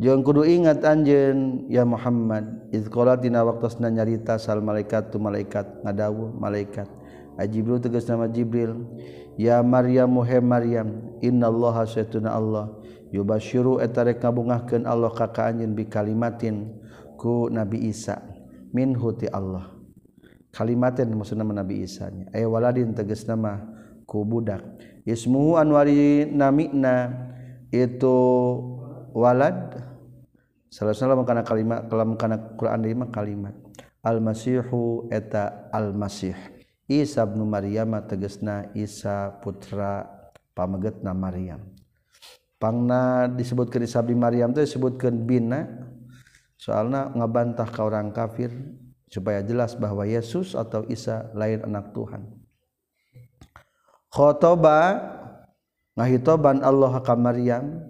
Jong 0.00 0.24
kudu 0.24 0.48
ingat 0.48 0.80
anjen 0.80 1.68
ya 1.68 1.84
Muhammad 1.84 2.72
izqala 2.72 3.20
dina 3.20 3.44
waktusna 3.44 3.92
nyarita 3.92 4.40
sal 4.40 4.64
malaikat 4.64 5.12
tu 5.12 5.20
malaikat 5.20 5.84
ngadawu 5.84 6.32
malaikat. 6.40 6.88
Ajibril 7.36 7.84
tegas 7.84 8.08
nama 8.08 8.24
jibril 8.24 8.88
ya 9.36 9.60
maryam 9.60 10.08
oh, 10.16 10.24
muhe 10.24 10.40
maryam 10.40 11.20
innallaha 11.20 11.84
saytuna 11.84 12.32
allah 12.32 12.80
yubasyiru 13.12 13.84
eta 13.84 14.08
rek 14.08 14.24
ngabungahkeun 14.24 14.88
Allah 14.88 15.12
ka 15.12 15.28
ka 15.36 15.52
anjeun 15.52 15.76
bi 15.76 15.84
kalimatin 15.84 16.80
ku 17.20 17.52
nabi 17.52 17.92
isa 17.92 18.24
minhu 18.72 19.12
ti 19.12 19.28
Allah. 19.28 19.68
Kalimatin 20.48 21.12
maksudna 21.12 21.44
nabi 21.44 21.84
isa 21.84 22.08
nya. 22.08 22.24
Ay 22.32 22.48
waladin 22.48 22.96
tegas 22.96 23.28
nama 23.28 23.68
ku 24.08 24.24
budak. 24.24 24.64
Ismuhu 25.04 25.60
anwari 25.60 26.24
namina 26.24 27.12
itu 27.68 28.16
walad 29.12 29.89
salah 30.70 30.94
salah 30.94 31.18
kana 31.26 31.42
kalimat 31.42 31.90
kalam 31.90 32.14
kana 32.14 32.54
Quran 32.54 32.80
lima 32.86 33.06
kalimat 33.10 33.52
al-masihu 34.04 35.08
eta 35.12 35.68
al-masih. 35.72 36.36
Isa 36.90 37.22
bin 37.22 37.46
Maryam 37.46 37.94
tegesna 38.02 38.66
Isa 38.74 39.38
putra 39.38 40.10
pamegetna 40.58 41.14
Maryam. 41.14 41.62
Pangna 42.58 43.30
disebutkan 43.30 43.86
Isa 43.86 44.02
bin 44.02 44.18
Maryam 44.18 44.50
itu 44.52 44.66
disebutkan 44.66 45.14
bina. 45.22 45.64
Soalnya 46.60 47.08
ngabantah 47.16 47.68
ke 47.72 47.80
orang 47.80 48.12
kafir 48.12 48.52
supaya 49.08 49.40
jelas 49.40 49.72
bahwa 49.78 50.04
Yesus 50.04 50.52
atau 50.52 50.84
Isa 50.92 51.32
lain 51.32 51.64
anak 51.64 51.96
Tuhan. 51.96 52.26
Khotoba 54.10 54.98
ngahitoban 55.94 56.60
Allah 56.60 57.00
ka 57.00 57.14
Maryam 57.16 57.89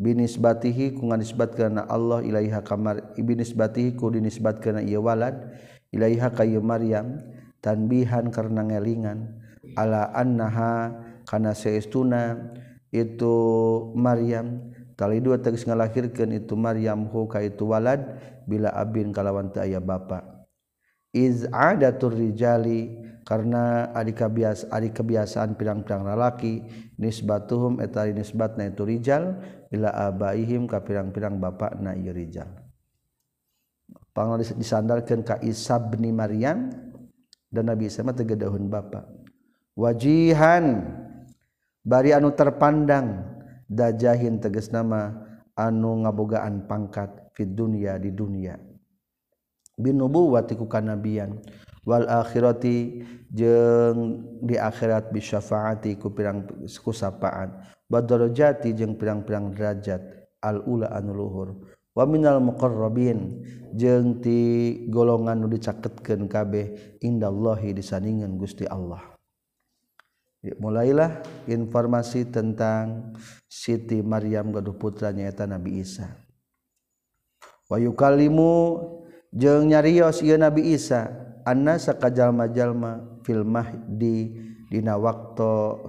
binisbatihi 0.00 0.96
ku 0.96 1.12
nganisbatkeun 1.12 1.76
Allah 1.84 2.24
ilaiha 2.24 2.64
kamar 2.64 3.12
binisbatihi 3.20 4.00
ku 4.00 4.08
dinisbatkeun 4.08 4.80
ieu 4.88 5.04
walad 5.04 5.52
ilaiha 5.92 6.32
ka 6.32 6.48
Maryam 6.64 7.20
tanbihan 7.60 8.32
karena 8.32 8.64
ngelingan 8.64 9.36
ala 9.76 10.08
annaha 10.16 10.96
kana 11.28 11.52
seestuna 11.52 12.50
itu 12.90 13.34
Maryam. 13.94 14.72
Tali 14.98 15.16
dua 15.22 15.40
tegas 15.40 15.64
ngalahirkan 15.64 16.28
itu 16.36 16.52
Maryam 16.58 17.08
hu 17.08 17.24
ka 17.24 17.40
itu 17.40 17.64
walad 17.64 18.20
bila 18.44 18.68
abin 18.76 19.14
kalawan 19.16 19.48
teu 19.48 19.64
aya 19.64 19.80
bapa. 19.80 20.44
Iz 21.16 21.48
adatur 21.48 22.12
rijali 22.12 23.00
karena 23.24 23.88
adi 23.96 24.12
kebias 24.12 24.68
adi 24.68 24.92
kebiasaan 24.92 25.56
pirang-pirang 25.56 26.04
lalaki 26.04 26.60
nisbatuhum 27.00 27.80
eta 27.80 28.04
nisbatna 28.12 28.68
itu 28.68 28.84
rijal 28.84 29.40
ila 29.70 29.90
abaihim 30.10 30.66
ka 30.66 30.82
pirang-pirang 30.82 31.38
bapak 31.38 31.78
na 31.78 31.94
yurijal 31.94 32.50
disandalkan 34.58 35.24
ka 35.24 35.40
Isa 35.40 35.80
bin 35.80 36.10
Maryam 36.12 36.68
dan 37.48 37.64
Nabi 37.70 37.88
Isa 37.88 38.04
mah 38.04 38.12
tegedahun 38.12 38.68
bapak 38.68 39.06
wajihan 39.78 40.84
bari 41.86 42.12
anu 42.12 42.34
terpandang 42.36 43.24
dajahin 43.70 44.42
teges 44.42 44.74
nama 44.74 45.14
anu 45.54 46.02
ngabogaan 46.02 46.66
pangkat 46.66 47.30
fid 47.36 47.54
dunia 47.54 47.96
di 47.96 48.10
dunia. 48.10 48.58
Bin 49.80 49.96
nubuwati 49.96 50.58
ku 50.58 50.66
kanabian 50.68 51.40
wal 51.86 52.04
akhirati 52.04 53.06
jeung 53.32 54.20
di 54.44 54.58
akhirat 54.60 55.08
bisyafaati 55.14 55.96
ku 55.96 56.12
pirang 56.12 56.44
sapaan. 56.68 57.64
baddarajati 57.90 58.72
jeung 58.72 58.94
pirang-pirang 58.94 59.50
derajat 59.50 60.00
al-ula 60.40 60.94
anu 60.94 61.12
luhur. 61.12 61.48
Wa 61.90 62.06
minal 62.06 62.38
muqarrabin 62.38 63.42
jeung 63.74 64.22
ti 64.22 64.38
golongan 64.86 65.42
nu 65.42 65.50
dicaketkeun 65.50 66.30
kabeh 66.30 66.96
indallahi 67.02 67.74
disandingan 67.74 68.38
Gusti 68.38 68.62
Allah. 68.70 69.02
Mulailah 70.40 71.20
informasi 71.50 72.30
tentang 72.32 73.12
Siti 73.44 74.00
Maryam 74.00 74.54
gaduh 74.54 74.72
putra 74.72 75.12
nyaeta 75.12 75.44
Nabi 75.44 75.84
Isa. 75.84 76.14
Wa 77.68 77.76
yukallimu 77.76 78.80
jeung 79.34 79.68
nyarios 79.68 80.24
ieu 80.24 80.40
Nabi 80.40 80.72
Isa 80.72 81.10
annasa 81.44 81.92
kajalma-jalma 81.92 83.20
fil 83.26 83.44
mahdi 83.44 84.32
dina 84.72 84.96
waktu 84.96 85.84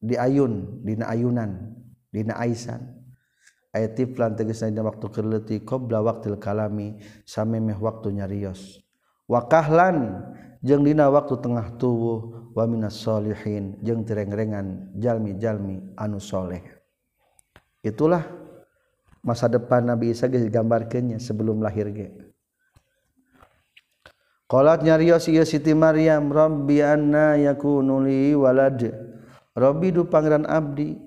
di 0.00 0.14
ayun 0.18 0.84
dina 0.84 1.08
ayunan 1.08 1.76
dina 2.12 2.36
aisan. 2.40 2.96
Ayat 3.76 3.92
tiflan 3.92 4.32
tegasna 4.32 4.72
dina 4.72 4.88
waktu 4.88 5.06
keleuti 5.12 5.60
qabla 5.60 6.00
waqtil 6.00 6.40
kalami 6.40 6.96
samemeh 7.28 7.76
waktu 7.76 8.16
nyarios 8.16 8.80
wa 9.28 9.44
kahlan 9.44 10.24
jeung 10.64 10.80
dina 10.80 11.12
waktu 11.12 11.36
tengah 11.44 11.76
tubuh 11.76 12.50
wa 12.56 12.64
minas 12.64 12.96
solihin. 12.96 13.76
Jeung 13.84 14.08
tireng-rengan 14.08 14.96
jalmi-jalmi 14.96 15.92
anu 15.92 16.16
soleh. 16.16 16.64
Itulah 17.84 18.24
masa 19.20 19.46
depan 19.46 19.84
Nabi 19.84 20.10
Isa 20.10 20.26
geus 20.26 20.42
digambarkeunnya 20.42 21.20
sebelum 21.20 21.60
lahir 21.60 21.92
ge. 21.92 22.08
Qalat 24.48 24.80
nyarios 24.86 25.28
ieu 25.28 25.44
Siti 25.44 25.76
Maryam 25.76 26.32
Rabbi 26.32 26.80
anna 26.80 27.36
yakunu 27.36 28.00
li 28.02 28.32
walad. 28.32 29.05
Rabbi 29.56 29.88
du 29.88 30.04
pangeran 30.04 30.44
abdi 30.44 31.00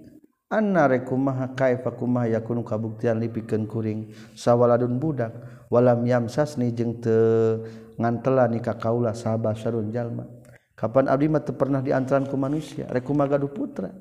anna 0.49 0.89
rekumaha 0.89 1.53
kaifa 1.53 1.93
kumaha 1.93 2.33
yakunu 2.33 2.65
kabuktian 2.65 3.21
lipikeun 3.21 3.69
kuring 3.69 4.09
sawaladun 4.33 4.97
budak 4.97 5.38
walam 5.69 6.01
yamsasni 6.01 6.73
jeung 6.73 6.97
teu 6.97 7.62
ngantelan 8.01 8.57
ka 8.57 8.73
kaula 8.73 9.13
sahabat 9.13 9.53
sarun 9.62 9.93
jalma. 9.93 10.25
Kapan 10.73 11.05
abdi 11.05 11.29
mah 11.29 11.45
teu 11.45 11.53
pernah 11.53 11.85
diantaran 11.85 12.25
ku 12.25 12.41
manusia? 12.41 12.89
Rek 12.89 13.05
kumaha 13.05 13.38
gaduh 13.38 13.53
putra. 13.53 13.93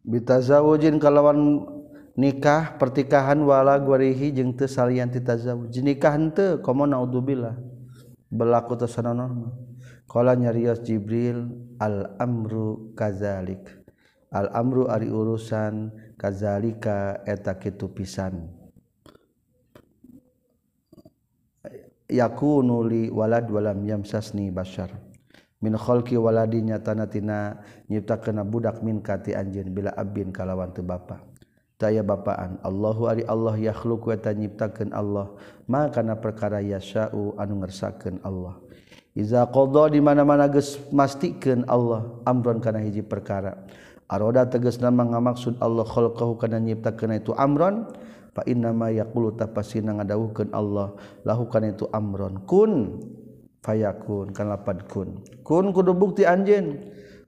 Bitazawujin 0.00 0.96
kalawan 0.96 1.68
nikah 2.16 2.80
pertikahan 2.80 3.36
wala 3.44 3.76
guarihi 3.76 4.32
jeung 4.32 4.56
teu 4.56 4.64
salian 4.64 5.12
ti 5.12 5.20
tazawuj 5.20 5.76
nikah 5.84 6.16
henteu 6.16 6.64
komo 6.64 6.88
naudzubillah 6.88 7.60
belaku 8.30 8.78
tersanonon 8.78 9.50
kala 10.06 10.38
nyarios 10.38 10.80
Jibril 10.86 11.50
al 11.82 12.16
amru 12.22 12.94
kazalik. 12.94 13.66
Al 14.30 14.46
amru 14.54 14.86
ari 14.86 15.10
urusan 15.10 15.90
kazalika 16.14 17.26
eta 17.26 17.58
kitu 17.58 17.90
pisan. 17.90 18.46
Yakunu 22.06 22.86
li 22.86 23.10
walad 23.10 23.50
walam 23.50 23.82
yamsasni 23.86 24.50
basyar 24.50 24.90
min 25.62 25.76
khalqi 25.76 26.16
waladinya 26.16 26.80
tanatina 26.80 27.62
nyiptakeun 27.86 28.42
budak 28.50 28.82
min 28.82 28.98
kati 29.04 29.36
anjeun 29.36 29.70
bila 29.70 29.94
abin 29.94 30.32
kalawan 30.34 30.72
teu 30.74 30.82
bapa. 30.82 31.29
daya 31.80 32.04
baan 32.04 32.60
Allahu 32.60 33.08
ari 33.08 33.24
Allah 33.24 33.56
yakhluk 33.56 34.12
weta 34.12 34.36
nyiptakan 34.36 34.92
Allah. 34.92 35.32
Makana 35.64 36.20
perkara 36.20 36.60
yasau 36.60 37.32
anu 37.40 37.64
ngersakan 37.64 38.20
Allah. 38.20 38.60
Iza 39.16 39.42
qadha 39.48 39.90
di 39.90 39.98
mana-mana 39.98 40.46
geus 40.46 40.78
mastikeun 40.92 41.64
Allah 41.66 42.04
amron 42.28 42.60
kana 42.60 42.78
hiji 42.84 43.00
perkara. 43.00 43.56
Aroda 44.06 44.44
tegasna 44.44 44.92
mangamaksud 44.92 45.58
Allah 45.58 45.88
khalqahu 45.88 46.36
kana 46.36 46.60
nyiptakeun 46.60 47.18
itu 47.18 47.32
amron 47.34 47.88
fa 48.36 48.44
inna 48.46 48.70
ma 48.70 48.92
yaqulu 48.92 49.34
tapasina 49.34 49.96
ngadawuhkeun 49.98 50.52
Allah 50.52 50.94
lahu 51.24 51.48
kana 51.48 51.72
itu 51.72 51.88
amron. 51.90 52.44
Kun 52.44 53.02
fayakun 53.64 54.36
kan 54.36 54.52
lapad 54.52 54.84
kun. 54.86 55.22
Kun 55.42 55.72
kudu 55.74 55.96
bukti 55.96 56.22
anjeun 56.28 56.78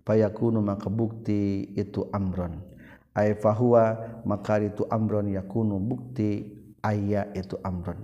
fayakunu 0.06 0.58
maka 0.60 0.90
bukti 0.90 1.72
itu 1.78 2.06
amron. 2.12 2.71
ay 3.12 3.36
fahuwa 3.36 4.00
maka 4.24 4.56
itu 4.60 4.88
amron 4.88 5.28
yakunu 5.28 5.76
bukti 5.76 6.48
ayya 6.80 7.28
itu 7.36 7.60
amron. 7.60 8.00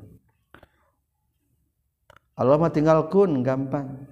Allah 2.38 2.54
mah 2.54 2.70
tinggal 2.70 3.10
kun 3.10 3.42
gampang. 3.42 4.06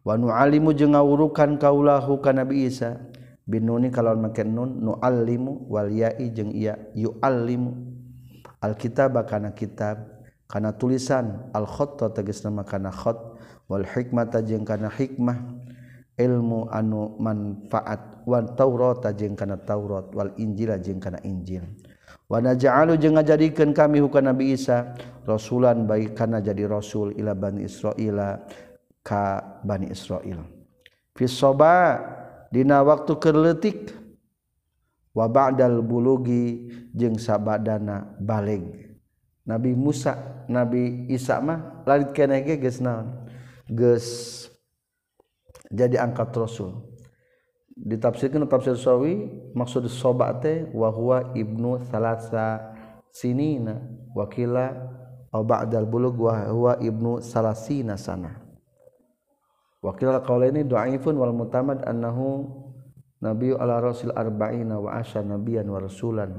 Wa 0.00 0.16
nu 0.16 0.32
alimu 0.32 0.72
jeung 0.72 0.96
ngawurukan 0.96 1.60
kaulahu 1.60 2.16
ka 2.24 2.32
Nabi 2.32 2.64
Isa. 2.64 2.96
Binuni 3.44 3.92
kalau 3.92 4.16
make 4.16 4.40
nun 4.40 4.80
nu 4.80 4.96
alimu 5.04 5.68
wal 5.68 5.92
ya'i 5.92 6.32
jeung 6.32 6.48
iya 6.48 6.80
yu'allimu. 6.96 7.76
Alkitab 8.64 9.20
kana 9.28 9.52
kitab 9.52 10.00
kana 10.48 10.72
tulisan. 10.72 11.52
Al 11.52 11.68
khatta 11.68 12.08
tegasna 12.08 12.64
kana 12.64 12.88
khat 12.88 13.20
wal 13.68 13.84
hikmata 13.84 14.40
jeung 14.40 14.64
kana 14.64 14.88
hikmah. 14.88 15.36
ilmu 16.18 16.66
anu 16.68 17.14
manfaat 17.22 18.26
wan 18.26 18.52
Taurata 18.58 19.14
jeung 19.14 19.38
kana 19.38 19.56
Taurat 19.62 20.10
wal 20.12 20.34
Injila 20.36 20.76
jeung 20.82 20.98
kana 20.98 21.22
Injil. 21.22 21.64
Wa 22.28 22.44
naj'alu 22.44 23.00
jeung 23.00 23.16
ngajadikeun 23.16 23.72
kami 23.72 24.04
hukana 24.04 24.36
Nabi 24.36 24.52
Isa 24.52 24.92
rasulan 25.24 25.88
baik 25.88 26.12
kana 26.12 26.44
jadi 26.44 26.68
rasul 26.68 27.16
ila 27.16 27.32
Bani 27.32 27.64
Israila 27.64 28.44
ka 29.00 29.40
Bani 29.64 29.88
Israil. 29.88 30.44
Fi 31.16 31.24
soba 31.24 31.96
dina 32.52 32.84
waktu 32.84 33.16
kerletik 33.16 33.96
wa 35.16 35.24
ba'dal 35.24 35.80
bulugi 35.80 36.68
jeung 36.92 37.16
sabadana 37.16 38.12
baleg 38.20 38.92
Nabi 39.48 39.72
Musa 39.72 40.44
Nabi 40.52 41.08
Isa 41.08 41.40
mah 41.40 41.80
lalit 41.88 42.12
keneh 42.12 42.44
ge 42.44 42.60
geus 42.60 42.84
naon? 42.84 43.24
Geus 43.72 44.06
jadi 45.68 46.00
angkat 46.00 46.32
rasul. 46.36 46.88
Ditafsirkan 47.78 48.42
tafsir 48.50 48.74
sawi 48.74 49.30
maksud 49.54 49.86
soba 49.86 50.34
teh 50.42 50.66
wahwa 50.74 51.30
ibnu 51.38 51.78
salasa 51.86 52.74
sinina 53.14 53.78
wakila 54.18 54.74
au 55.30 55.46
ba'dal 55.46 55.86
bulug 55.86 56.18
wahwa 56.18 56.74
ibnu 56.82 57.22
salasina 57.22 57.94
sana. 57.94 58.34
Wakila 59.78 60.18
kaula 60.26 60.50
ini 60.50 60.66
dhaifun 60.66 61.14
wal 61.14 61.30
mutamad 61.30 61.86
annahu 61.86 62.50
nabiyyu 63.22 63.54
ala 63.62 63.78
rasul 63.78 64.10
arba'ina 64.10 64.82
wa 64.82 64.98
asya 64.98 65.22
nabiyan 65.22 65.70
wa 65.70 65.78
rasulan. 65.78 66.34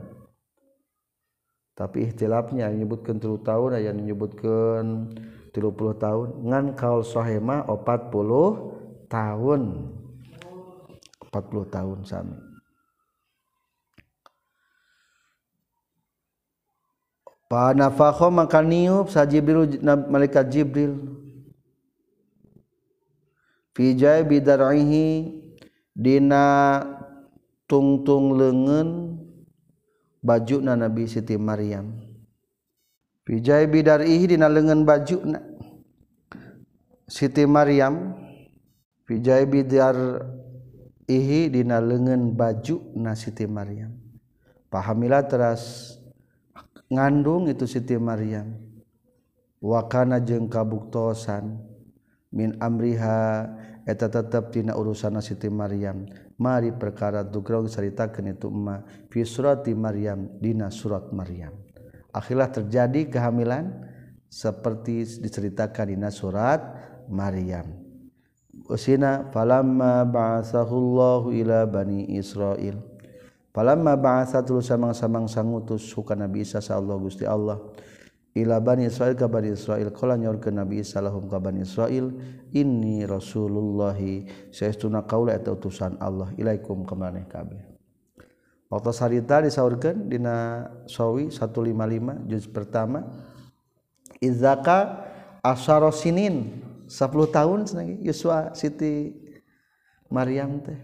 Tapi 1.72 2.12
ihtilafnya 2.12 2.68
menyebutkan 2.68 3.16
3 3.24 3.40
tahun 3.40 3.80
aya 3.80 3.96
menyebutkan 3.96 5.16
30 5.56 6.04
tahun. 6.04 6.28
Ngan 6.44 6.66
kaul 6.76 7.08
sahema 7.08 7.64
40 7.64 8.79
tahun. 9.10 9.92
40 11.34 11.76
tahun 11.76 12.00
sami. 12.06 12.38
Panafakho 17.50 18.30
maka 18.30 18.62
niup 18.62 19.10
sa 19.10 19.26
Jibril 19.26 19.82
malaikat 19.82 20.54
Jibril. 20.54 20.94
Fi 23.74 23.98
bidar'ihi 23.98 25.34
dina 25.98 26.46
tungtung 27.66 28.38
lengan 28.38 29.18
baju 30.20 30.58
na 30.60 30.76
Nabi 30.76 31.08
Siti 31.08 31.40
Maryam. 31.40 31.96
Fi 33.24 33.40
bidarihi 33.42 34.36
dina 34.36 34.50
lengan 34.50 34.84
baju 34.84 35.18
na 35.22 35.40
Siti 37.06 37.46
Maryam 37.46 38.18
pijai 39.10 39.50
bidar 39.50 40.22
ihi 41.10 41.50
dina 41.50 41.82
lengan 41.82 42.30
baju 42.38 42.94
na 42.94 43.18
Siti 43.18 43.50
Maryam. 43.50 43.90
Pahamilah 44.70 45.26
teras 45.26 45.98
ngandung 46.94 47.50
itu 47.50 47.66
Siti 47.66 47.98
Maryam. 47.98 48.54
Wakana 49.58 50.22
jeng 50.22 50.46
kabuktosan. 50.46 51.58
Min 52.30 52.54
amriha 52.62 53.50
eta 53.90 54.06
tetep 54.06 54.54
tina 54.54 54.78
urusan 54.78 55.18
Siti 55.26 55.50
Maryam. 55.50 56.06
Mari 56.38 56.70
perkara 56.78 57.26
dugrong 57.26 57.66
ceritakan 57.66 58.38
itu 58.38 58.48
emma 58.48 58.86
fi 59.10 59.26
surati 59.26 59.74
Maryam 59.74 60.38
dina 60.38 60.70
surat 60.70 61.10
Maryam. 61.10 61.58
Akhirlah 62.14 62.54
terjadi 62.54 63.10
kehamilan 63.10 63.74
seperti 64.30 65.02
diceritakan 65.26 65.98
dina 65.98 66.14
surat 66.14 66.62
Maryam. 67.10 67.89
Usina 68.70 69.28
falamma 69.34 70.06
ba'athahullahu 70.06 71.34
ila 71.34 71.66
bani 71.66 72.06
Israil. 72.16 72.78
Falamma 73.50 73.98
ba'atha 73.98 74.46
tulus 74.46 74.70
samang-samang 74.70 75.26
sangutus 75.26 75.90
suka 75.90 76.14
Nabi 76.14 76.46
Isa 76.46 76.62
sallallahu 76.62 77.10
Gusti 77.10 77.26
Allah 77.26 77.58
ila 78.38 78.62
bani 78.62 78.86
Israil 78.86 79.18
ka 79.18 79.26
bani 79.26 79.58
Israil. 79.58 79.90
Qala 79.90 80.16
nyorkeun 80.16 80.62
Nabi 80.62 80.86
Isa 80.86 81.02
lahum 81.02 81.26
ka 81.26 81.42
bani 81.42 81.66
Israil 81.66 82.14
inni 82.54 83.04
rasulullahi 83.10 84.30
saestuna 84.54 85.04
qaula 85.10 85.34
eta 85.34 85.50
utusan 85.50 85.98
Allah 85.98 86.30
ilaikum 86.38 86.86
ka 86.86 86.94
kabeh. 87.26 87.62
Waktu 88.70 88.94
sarita 88.94 89.42
disaurkeun 89.42 90.14
dina 90.14 90.70
sawi 90.86 91.34
155 91.34 92.30
juz 92.30 92.46
pertama 92.46 93.02
izaka 94.22 95.10
asyara 95.42 95.90
sinin 95.90 96.69
10 96.90 97.30
tahun 97.30 97.70
Yuswa 98.02 98.58
Siti 98.58 99.14
Maryam 100.10 100.58
teh. 100.66 100.76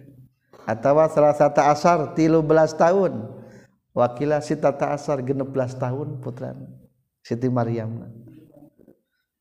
Atau 0.69 1.01
satu 1.09 1.61
asar 1.65 2.13
tilu 2.13 2.45
belas 2.45 2.77
tahun. 2.77 3.25
Wakila 3.95 4.37
si 4.45 4.53
tata 4.53 4.93
asar 4.93 5.25
genep 5.25 5.49
belas 5.49 5.73
tahun 5.73 6.21
putra 6.21 6.53
Siti 7.25 7.49
Maryam. 7.49 8.05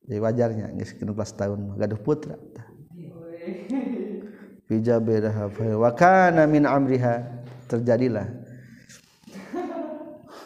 Jadi 0.04 0.20
wajarnya 0.20 0.72
geus 0.76 0.92
16 0.96 1.40
tahun 1.40 1.58
gaduh 1.80 2.00
putra 2.00 2.36
wa 5.76 5.90
kana 5.92 6.44
min 6.48 6.64
amriha. 6.64 7.44
Terjadilah. 7.64 8.28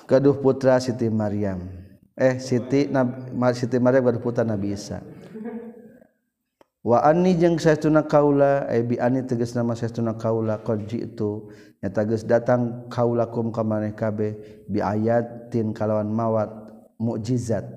Gaduh 0.07 0.39
putra 0.39 0.79
Siti 0.79 1.11
Maryam. 1.11 1.59
Eh 2.15 2.39
Siti 2.39 2.87
Siti 3.55 3.77
Maryam 3.83 4.03
gaduh 4.07 4.23
putra 4.23 4.47
Nabi 4.47 4.75
Isa 4.75 5.03
Waani 6.89 7.37
jeung 7.37 7.61
sayauna 7.61 8.09
kaula 8.09 8.65
biani 8.65 9.21
teges 9.29 9.53
nama 9.53 9.77
sayauna 9.77 10.17
kaula 10.17 10.57
koji 10.65 11.05
itu 11.05 11.53
nya 11.85 11.93
tages 11.93 12.25
datang 12.25 12.89
kaulakum 12.89 13.53
ka 13.53 13.61
maneh 13.61 13.93
kabeh 13.93 14.65
bi 14.65 14.81
ayatin 14.81 15.77
kalawan 15.77 16.09
mawat 16.09 16.49
mukjizat 16.97 17.69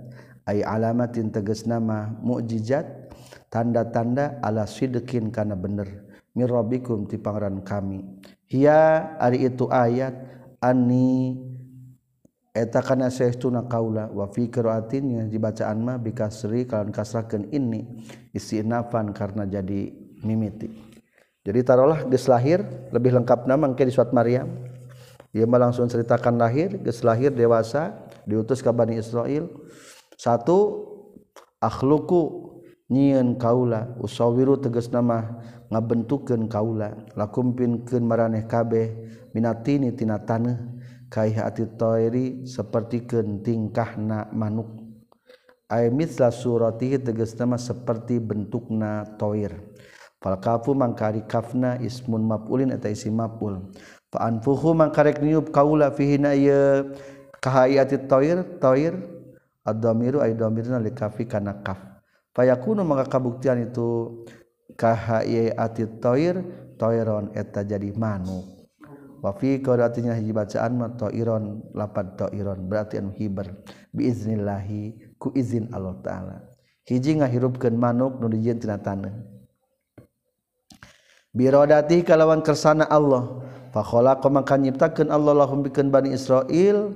ay 0.47 0.63
alamatin 0.63 1.27
teges 1.27 1.67
nama 1.67 2.15
mukjizat 2.23 2.87
tanda-tanda 3.51 4.39
ala 4.39 4.63
sidekin 4.63 5.27
kana 5.27 5.59
bener. 5.59 6.07
Mirrobikum 6.31 7.11
ti 7.11 7.19
pangeran 7.19 7.59
kami. 7.67 8.07
Hiya 8.47 9.11
ari 9.19 9.43
itu 9.51 9.67
ayat 9.67 10.15
ani 10.63 11.35
eta 12.51 12.83
kana 12.83 13.07
saestuna 13.07 13.63
kaula 13.63 14.11
wa 14.11 14.27
fi 14.27 14.51
qiraatin 14.51 15.31
dibacaan 15.31 15.79
mah 15.79 15.97
bi 15.97 16.11
kasri 16.11 16.67
kalan 16.67 16.91
kasrakeun 16.91 17.47
ini 17.55 18.03
istinafan 18.35 19.15
karena 19.15 19.47
jadi 19.47 19.91
mimiti. 20.27 20.67
Jadi 21.41 21.59
taruhlah 21.65 22.05
geus 22.05 22.29
lahir 22.29 22.61
lebih 22.93 23.17
lengkap 23.17 23.49
nama 23.49 23.71
ke 23.73 23.87
di 23.87 23.93
surat 23.95 24.13
Maryam. 24.13 24.51
Ia 25.31 25.47
mah 25.47 25.63
langsung 25.63 25.87
ceritakan 25.87 26.37
lahir 26.37 26.75
geus 26.83 27.01
lahir 27.07 27.31
dewasa 27.31 27.95
diutus 28.27 28.59
ke 28.59 28.69
Bani 28.69 28.99
Israel 28.99 29.47
satu 30.19 30.85
akhluku 31.63 32.51
nyieun 32.91 33.39
kaula 33.39 33.95
usawiru 34.03 34.59
tegas 34.59 34.91
nama 34.91 35.39
ngabentukeun 35.71 36.51
kaula 36.51 36.99
lakumpinkeun 37.15 38.03
maraneh 38.03 38.43
kabeh 38.43 38.91
minatini 39.31 39.95
tina 39.95 40.19
taneuh 40.19 40.80
kaihati 41.11 41.75
toiri 41.75 42.47
seperti 42.47 43.03
kentingkahna 43.03 44.31
manuk. 44.31 44.71
Ay 45.67 45.91
mitla 45.91 46.31
teges 46.31 47.35
nama 47.35 47.59
seperti 47.59 48.19
bentukna 48.19 49.03
toir. 49.19 49.51
Fal 50.23 50.39
kafu 50.39 50.71
mangkari 50.71 51.23
kafna 51.27 51.75
ismun 51.83 52.23
mapulin 52.23 52.71
eta 52.71 52.87
isi 52.87 53.11
mapul. 53.11 53.73
fa 54.11 54.27
anfuhu 54.27 54.75
mangkarek 54.75 55.23
niup 55.23 55.55
kaula 55.55 55.87
fihi 55.95 56.19
na 56.19 56.35
ye 56.35 56.83
kahayati 57.39 58.11
toir 58.11 58.43
toir 58.59 58.99
ad-dhamiru 59.63 60.19
ay 60.19 60.35
dhamirna 60.35 60.83
li 60.83 60.91
kafi 60.91 61.23
kana 61.23 61.63
kaf. 61.63 61.79
Fa 62.35 62.43
yakunu 62.43 62.83
maka 62.83 63.07
kabuktian 63.07 63.63
itu 63.63 64.21
kahayati 64.75 66.03
toir 66.03 66.43
toiron 66.75 67.31
eta 67.31 67.63
jadi 67.63 67.89
manuk. 67.95 68.60
Wafi 69.21 69.61
artinya 69.61 70.17
hiji 70.17 70.33
bacaan 70.33 70.81
mah 70.81 70.97
iron 71.13 71.61
lapan 71.77 72.17
iron 72.33 72.59
berarti 72.65 72.97
anu 72.97 73.13
hiber 73.13 73.53
biiznillahi 73.93 75.15
ku 75.21 75.29
izin 75.37 75.69
Allah 75.69 75.95
taala. 76.01 76.37
Hiji 76.89 77.21
ngahirupkeun 77.21 77.77
manuk 77.77 78.17
nu 78.17 78.25
dijieun 78.33 78.57
tina 78.57 78.81
taneuh 78.81 79.13
birodati 81.31 82.01
kalawan 82.01 82.41
kersana 82.41 82.89
Allah. 82.89 83.45
Fa 83.71 83.85
khalaqa 83.85 84.27
maka 84.27 84.59
nyiptakeun 84.59 85.07
Allah 85.07 85.31
lahum 85.45 85.63
bikeun 85.63 85.87
bani 85.93 86.11
Israil 86.11 86.91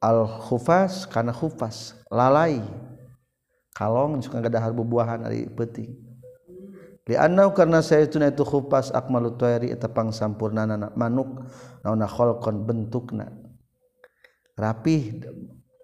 al 0.00 0.24
khufas 0.24 1.04
kana 1.10 1.34
khufas 1.34 1.98
lalai. 2.08 2.64
Kalong 3.74 4.22
suka 4.22 4.38
gadahar 4.38 4.70
bubuahan 4.70 5.26
ari 5.26 5.50
peuting 5.50 6.03
Lianau 7.04 7.52
karena 7.52 7.84
saya 7.84 8.08
tuna 8.08 8.32
itu 8.32 8.40
khupas 8.48 8.88
akmalu 8.88 9.36
tuairi 9.36 9.68
eta 9.68 9.92
pangsampurnana 9.92 10.96
manuk 10.96 11.44
naona 11.84 12.08
kholqon 12.08 12.64
bentukna. 12.64 13.28
Rapih 14.56 15.20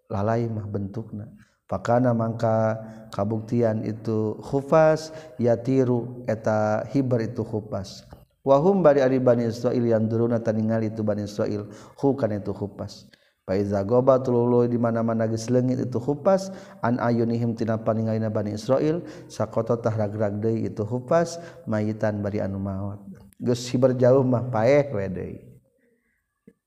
lalai 0.09 0.49
mah 0.49 0.65
bentukna. 0.65 1.29
Pakana 1.69 2.17
mangka 2.17 2.81
kabuktian 3.13 3.85
itu 3.85 4.41
khufas 4.41 5.13
yatiru 5.37 6.25
eta 6.25 6.89
hibar 6.89 7.21
itu 7.21 7.45
khufas. 7.45 8.09
Wahum 8.41 8.81
bari 8.81 9.05
ari 9.05 9.21
Bani 9.21 9.45
Israil 9.45 9.85
yang 9.85 10.09
duruna 10.09 10.41
taningali 10.41 10.89
itu 10.89 11.05
Bani 11.05 11.29
Israil 11.29 11.69
hukan 12.01 12.33
itu 12.33 12.57
khufas. 12.57 13.13
Faiza 13.49 13.83
goba 13.83 14.21
tululu 14.21 14.69
di 14.69 14.77
mana-mana 14.77 15.27
geus 15.27 15.51
leungit 15.51 15.81
itu 15.83 15.99
hupas 15.99 16.53
an 16.85 17.01
ayunihim 17.01 17.57
tina 17.57 17.81
paningalina 17.81 18.31
Bani 18.31 18.55
Israil 18.55 19.03
sakoto 19.27 19.75
tah 19.81 19.91
ragrag 19.91 20.39
deui 20.39 20.69
itu 20.69 20.85
hupas 20.87 21.41
mayitan 21.65 22.21
bari 22.21 22.39
anu 22.39 22.61
maot. 22.61 23.01
Geus 23.41 23.65
hibar 23.73 23.97
jauh 23.97 24.23
mah 24.23 24.47
paeh 24.53 24.87
we 24.93 25.07
deui. 25.09 25.39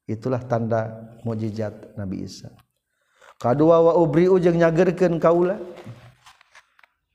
Itulah 0.09 0.43
tanda 0.43 1.13
mukjizat 1.23 1.95
Nabi 1.95 2.27
Isa. 2.27 2.51
Kadua 3.39 3.79
wa 3.79 3.93
ubriu 3.95 4.35
jeung 4.39 4.59
nyagerkeun 4.59 5.19
kaula 5.19 5.59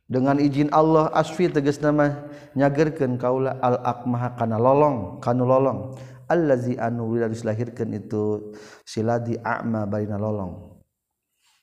dengan 0.09 0.40
izin 0.40 0.73
Allah 0.73 1.12
asfi 1.12 1.53
tegas 1.53 1.81
nama 1.85 2.25
nyagerkeun 2.57 3.21
kaula 3.21 3.61
al 3.61 3.85
akmah 3.85 4.33
kana 4.40 4.57
lolong 4.57 5.21
kanu 5.21 5.44
lolong 5.44 6.01
allazi 6.29 6.77
anu 6.77 7.17
dilahirkan 7.17 7.88
itu 7.97 8.53
siladi 8.85 9.41
a'ma 9.41 9.88
barina 9.88 10.21
lolong. 10.21 10.79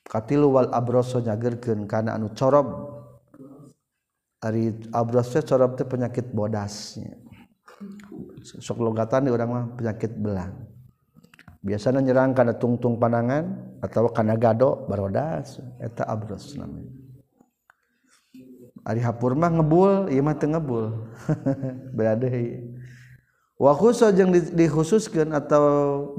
Katilu 0.06 0.54
wal 0.54 0.70
abroso 0.70 1.18
nyagerkeun 1.18 1.86
kana 1.90 2.14
anu 2.14 2.30
corob. 2.34 2.68
Ari 4.42 4.90
abroso 4.94 5.42
corob 5.42 5.74
teh 5.74 5.86
penyakit 5.86 6.30
bodasnya. 6.30 7.18
Sok 8.42 8.78
logatan 8.78 9.26
di 9.26 9.30
orang 9.34 9.50
mah 9.50 9.64
penyakit 9.74 10.14
belang. 10.14 10.54
Biasanya 11.66 11.98
nyerang 11.98 12.30
kana 12.30 12.54
tungtung 12.54 12.94
panangan 13.02 13.74
atau 13.82 14.06
kana 14.14 14.38
gado 14.38 14.86
barodas 14.86 15.58
eta 15.82 16.06
abros 16.06 16.54
namanya. 16.54 16.94
Ari 18.86 19.02
hapur 19.02 19.34
mah 19.34 19.50
ngebul 19.50 20.06
ieu 20.14 20.22
mah 20.22 20.38
teu 20.38 20.46
ngebul. 20.46 21.10
wakhuso 23.56 24.12
yang 24.12 24.32
dikhususkan 24.32 25.32
atau 25.32 25.64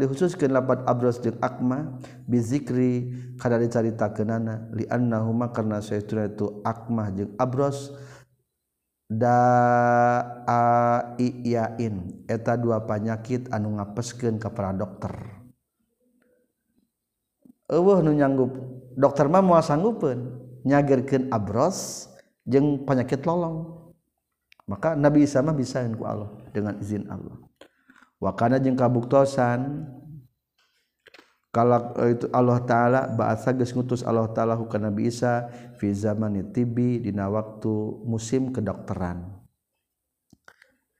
dikhususkan 0.02 0.50
lapat 0.50 0.82
abros 0.90 1.22
jeung 1.22 1.38
akma 1.38 2.02
bizikri 2.26 3.14
kada 3.38 3.62
dicarita 3.62 4.10
kenana 4.10 4.66
li 4.74 4.90
annahuma 4.90 5.54
karena 5.54 5.78
saytuna 5.78 6.34
itu 6.34 6.66
akma 6.66 7.14
jeung 7.14 7.38
abros 7.38 7.94
daiyain 9.08 9.56
eta 12.28 12.58
dua 12.58 12.84
panyakit 12.84 13.54
anu 13.54 13.78
ngapeskeun 13.78 14.36
ka 14.42 14.50
para 14.52 14.74
dokter. 14.76 15.14
Eueuh 17.72 18.00
nu 18.04 18.12
nyanggup 18.16 18.52
dokter 18.98 19.30
mah 19.32 19.46
moal 19.46 19.64
sanggupeun 19.64 20.44
nyagerkeun 20.68 21.32
abros 21.32 22.10
jeung 22.44 22.84
penyakit 22.84 23.24
lolong. 23.24 23.87
Maka 24.68 25.00
Nabi 25.00 25.24
Isa 25.24 25.40
mah 25.40 25.56
bisa 25.56 25.80
ku 25.96 26.04
Allah 26.04 26.28
dengan 26.52 26.76
izin 26.78 27.08
Allah. 27.08 27.40
Wakana 28.20 28.60
jeung 28.60 28.76
kabuktosan 28.76 29.88
kalau 31.56 31.96
itu 32.06 32.28
Allah 32.36 32.60
taala 32.68 33.02
bahasa 33.08 33.56
geus 33.56 33.72
ngutus 33.72 34.04
Allah 34.04 34.28
taala 34.36 34.60
ku 34.60 34.68
Nabi 34.76 35.08
Isa 35.08 35.48
fi 35.80 35.96
zaman 35.96 36.52
tibi 36.52 37.00
dina 37.00 37.32
waktu 37.32 38.04
musim 38.04 38.52
kedokteran. 38.52 39.24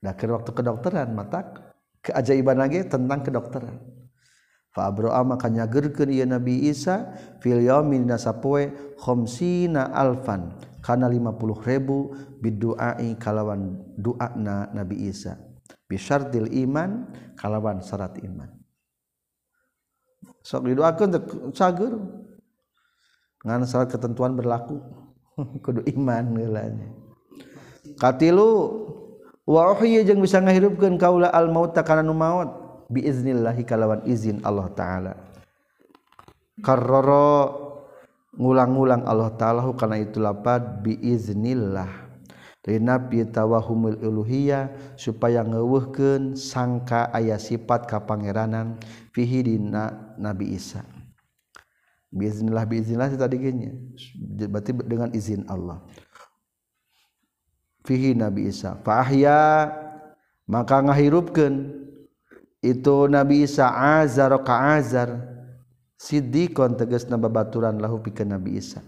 Da 0.00 0.16
waktu 0.16 0.50
kedokteran 0.50 1.12
mata 1.12 1.52
keajaiban 2.00 2.56
lagi 2.56 2.88
tentang 2.88 3.20
kedokteran. 3.20 3.76
Fa 4.72 4.88
abro'a 4.88 5.20
maka 5.24 5.52
nyagerkeun 5.52 6.08
ieu 6.08 6.24
Nabi 6.24 6.72
Isa 6.72 7.12
fil 7.44 7.60
yaumin 7.60 8.08
sapoe 8.16 8.72
khamsina 8.96 9.92
alfan 9.92 10.56
kana 10.88 11.12
50.000 11.12 12.40
biduai 12.40 13.12
kalawan 13.20 13.76
doana 14.00 14.72
Nabi 14.72 15.12
Isa. 15.12 15.36
Bisyartil 15.84 16.48
iman 16.64 17.12
kalawan 17.36 17.84
syarat 17.84 18.16
iman. 18.24 18.48
Sok 20.40 20.72
didoakeun 20.72 21.12
cager 21.52 21.92
ngan 23.44 23.68
syarat 23.68 23.92
ketentuan 23.92 24.32
berlaku. 24.32 24.80
Kudu 25.64 25.84
iman 25.92 26.24
geulanya 26.32 26.88
katilu 27.96 28.50
wa 29.48 29.72
uhyi 29.72 30.04
jeung 30.04 30.20
bisa 30.20 30.42
ngahirupkeun 30.44 31.00
kaula 31.00 31.32
al 31.32 31.48
maut 31.48 31.72
kana 31.72 32.04
nu 32.04 32.12
maut 32.12 32.84
biiznillah 32.92 33.56
kalawan 33.64 34.04
izin 34.04 34.44
Allah 34.44 34.68
taala. 34.76 35.12
Karrara 36.58 37.54
ngulang-ulang 38.36 39.08
Allah 39.08 39.32
ta'alahu 39.32 39.78
karena 39.78 40.02
itu 40.02 40.20
lapad 40.20 40.84
biiznillah 40.84 42.08
Rina 42.68 43.00
pitawahumul 43.00 43.96
uluhiyah 43.96 44.92
supaya 45.00 45.40
ngewuhkeun 45.40 46.36
sangka 46.36 47.08
aya 47.16 47.40
sifat 47.40 47.88
ka 47.88 48.04
pangeranan 48.04 48.76
fihi 49.16 49.40
dina 49.40 50.12
Nabi 50.20 50.52
Isa. 50.52 50.84
Biiznillah 52.12 52.68
biiznillah 52.68 53.08
tadi 53.16 53.40
geunya. 53.40 53.72
Berarti 54.52 54.76
dengan 54.84 55.08
izin 55.16 55.48
Allah. 55.48 55.80
Fihi 57.88 58.12
Nabi 58.12 58.52
Isa. 58.52 58.76
Fa 58.84 59.00
ahya 59.00 59.72
maka 60.44 60.84
ngahirupkeun 60.84 61.72
itu 62.60 62.96
Nabi 63.08 63.48
Isa 63.48 63.72
azar 64.04 64.36
ka 64.44 64.76
azar 64.76 65.08
Siddiqon 65.98 66.78
tegas 66.78 67.10
nababaturan 67.10 67.82
lahu 67.82 67.98
pikeun 67.98 68.30
Nabi 68.30 68.54
Isa. 68.54 68.78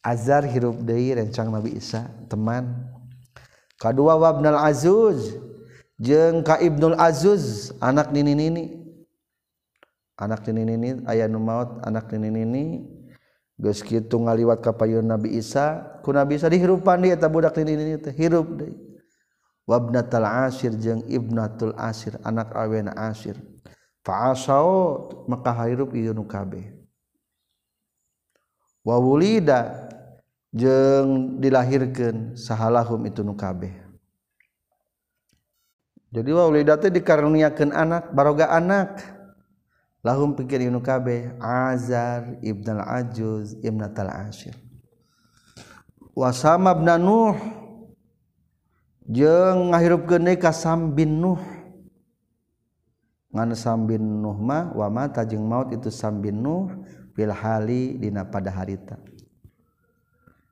Azar 0.00 0.48
hirup 0.48 0.80
deui 0.80 1.12
rencang 1.12 1.52
Nabi 1.52 1.76
Isa, 1.76 2.08
teman. 2.26 2.88
Kadua 3.76 4.16
wabnal 4.16 4.56
Azuz 4.56 5.36
jeung 6.00 6.40
ka 6.40 6.56
Ibnul 6.56 6.96
Azuz 6.96 7.70
anak 7.84 8.10
nini-nini. 8.10 8.80
Anak 10.16 10.48
nini-nini 10.48 11.04
aya 11.04 11.28
nu 11.28 11.36
maot 11.36 11.84
anak 11.84 12.08
nini-nini 12.14 12.88
geus 13.60 13.84
kitu 13.84 14.18
ngaliwat 14.18 14.64
ka 14.64 14.72
payun 14.72 15.04
Nabi 15.04 15.36
Isa, 15.36 16.00
ku 16.00 16.16
Nabi 16.16 16.40
Isa 16.40 16.48
dihirupan 16.48 17.04
dia 17.04 17.14
eta 17.14 17.28
budak 17.28 17.60
nini-nini 17.60 18.00
teh 18.00 18.14
hirup 18.16 18.56
deui. 18.56 18.74
Wabnatul 19.68 20.26
Asir 20.26 20.74
jeung 20.80 21.04
Ibnatul 21.06 21.76
Asir 21.78 22.18
anak 22.24 22.50
awena 22.56 22.96
Asir. 22.96 23.38
faasao 24.02 25.08
maka 25.30 25.54
hirup 25.66 25.94
ieu 25.94 26.10
nu 26.10 26.26
kabeh. 26.26 26.74
Wa 28.82 28.98
wulida 28.98 29.88
jeung 30.50 31.38
dilahirkeun 31.38 32.34
sahalahum 32.34 33.06
itu 33.06 33.22
nu 33.22 33.38
kabeh. 33.38 33.70
Jadi 36.12 36.30
wa 36.34 36.44
wulida 36.50 36.76
teh 36.76 36.90
dikaruniakeun 36.90 37.70
anak 37.72 38.10
baroga 38.10 38.50
anak. 38.50 39.00
Lahum 40.02 40.34
pikir 40.34 40.66
ieu 40.66 40.74
nu 40.74 40.82
kabeh 40.82 41.38
azar 41.38 42.42
ibn 42.42 42.66
al 42.74 42.82
ajuz 43.06 43.54
ibn 43.62 43.86
al 43.86 44.10
ashir. 44.26 44.58
Wa 46.10 46.34
sama 46.34 46.74
ibn 46.74 46.90
nuh 46.98 47.38
jeung 49.06 49.70
ngahirupkeun 49.70 50.26
ka 50.42 50.50
sam 50.50 50.90
bin 50.90 51.22
nuh. 51.22 51.61
Sam 53.56 53.88
bin 53.88 54.20
Nuhma 54.20 54.76
wamatajeng 54.76 55.40
maut 55.40 55.72
itu 55.72 55.88
sam 55.88 56.20
bin 56.20 56.44
Nuh 56.44 56.68
Bilhalidina 57.16 58.28
pada 58.28 58.52
harita. 58.52 59.00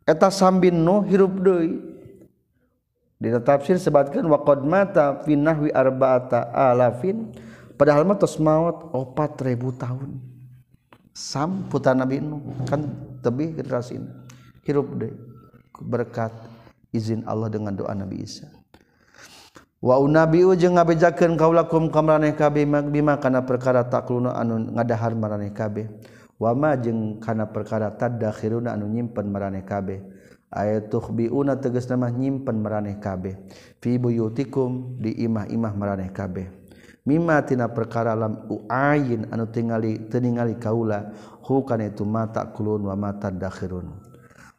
Eta 0.08 0.32
sam 0.32 0.60
bin 0.60 0.80
Nuh 0.80 1.04
hirup 1.04 1.36
ditafsir 3.20 3.76
sebatkan 3.76 4.24
waqd 4.24 4.64
mata 4.64 5.20
finahwiarbata 5.24 6.52
alafin. 6.56 7.32
Padahal 7.76 8.04
matos 8.04 8.36
maut 8.36 8.92
opat 8.92 9.40
ribu 9.44 9.72
tahun. 9.72 10.20
Sam 11.12 11.68
putan 11.68 12.00
nabi 12.00 12.20
Nuh 12.20 12.40
kan 12.64 12.84
tebih 13.20 13.56
generasi 13.56 14.00
hirup 14.64 14.88
deh 14.96 15.12
berkat 15.80 16.32
izin 16.92 17.24
Allah 17.24 17.48
dengan 17.48 17.72
doa 17.72 17.92
Nabi 17.96 18.20
Isa 18.24 18.59
wa 19.80 19.96
unabiu 19.96 20.52
jeung 20.56 20.76
ngabejakeun 20.76 21.40
kaulakum 21.40 21.88
kamaraneh 21.88 22.36
kabeh 22.36 22.68
bima 22.88 23.16
kana 23.16 23.48
perkara 23.48 23.88
takluna 23.88 24.36
anu 24.36 24.70
ngadahar 24.76 25.16
maraneh 25.16 25.52
kabeh. 25.56 25.88
Wa 26.40 26.56
ma 26.56 26.72
jeung 26.76 27.20
kana 27.20 27.52
perkara 27.52 27.92
tadakhiruna 27.92 28.72
anu 28.72 28.88
nyimpen 28.88 29.28
maraneh 29.28 29.64
kabeh. 29.64 30.00
Ayat 30.50 30.88
tukhbiuna 30.88 31.60
tegasna 31.60 32.00
mah 32.00 32.12
nyimpen 32.12 32.60
maraneh 32.60 32.96
kabeh. 32.96 33.36
Fi 33.80 34.00
buyutikum 34.00 35.00
di 35.00 35.20
imah-imah 35.20 35.72
maraneh 35.76 36.08
kabeh. 36.12 36.48
Mimma 37.04 37.40
tina 37.48 37.68
perkara 37.72 38.12
lam 38.12 38.44
uayin 38.48 39.32
anu 39.32 39.48
tingali 39.48 40.08
teningali 40.12 40.60
kaula 40.60 41.12
hu 41.48 41.64
kana 41.64 41.88
itu 41.88 42.04
mata 42.04 42.44
kulun 42.52 42.84
wa 42.84 42.94
mata 42.94 43.32
dakhirun 43.32 44.10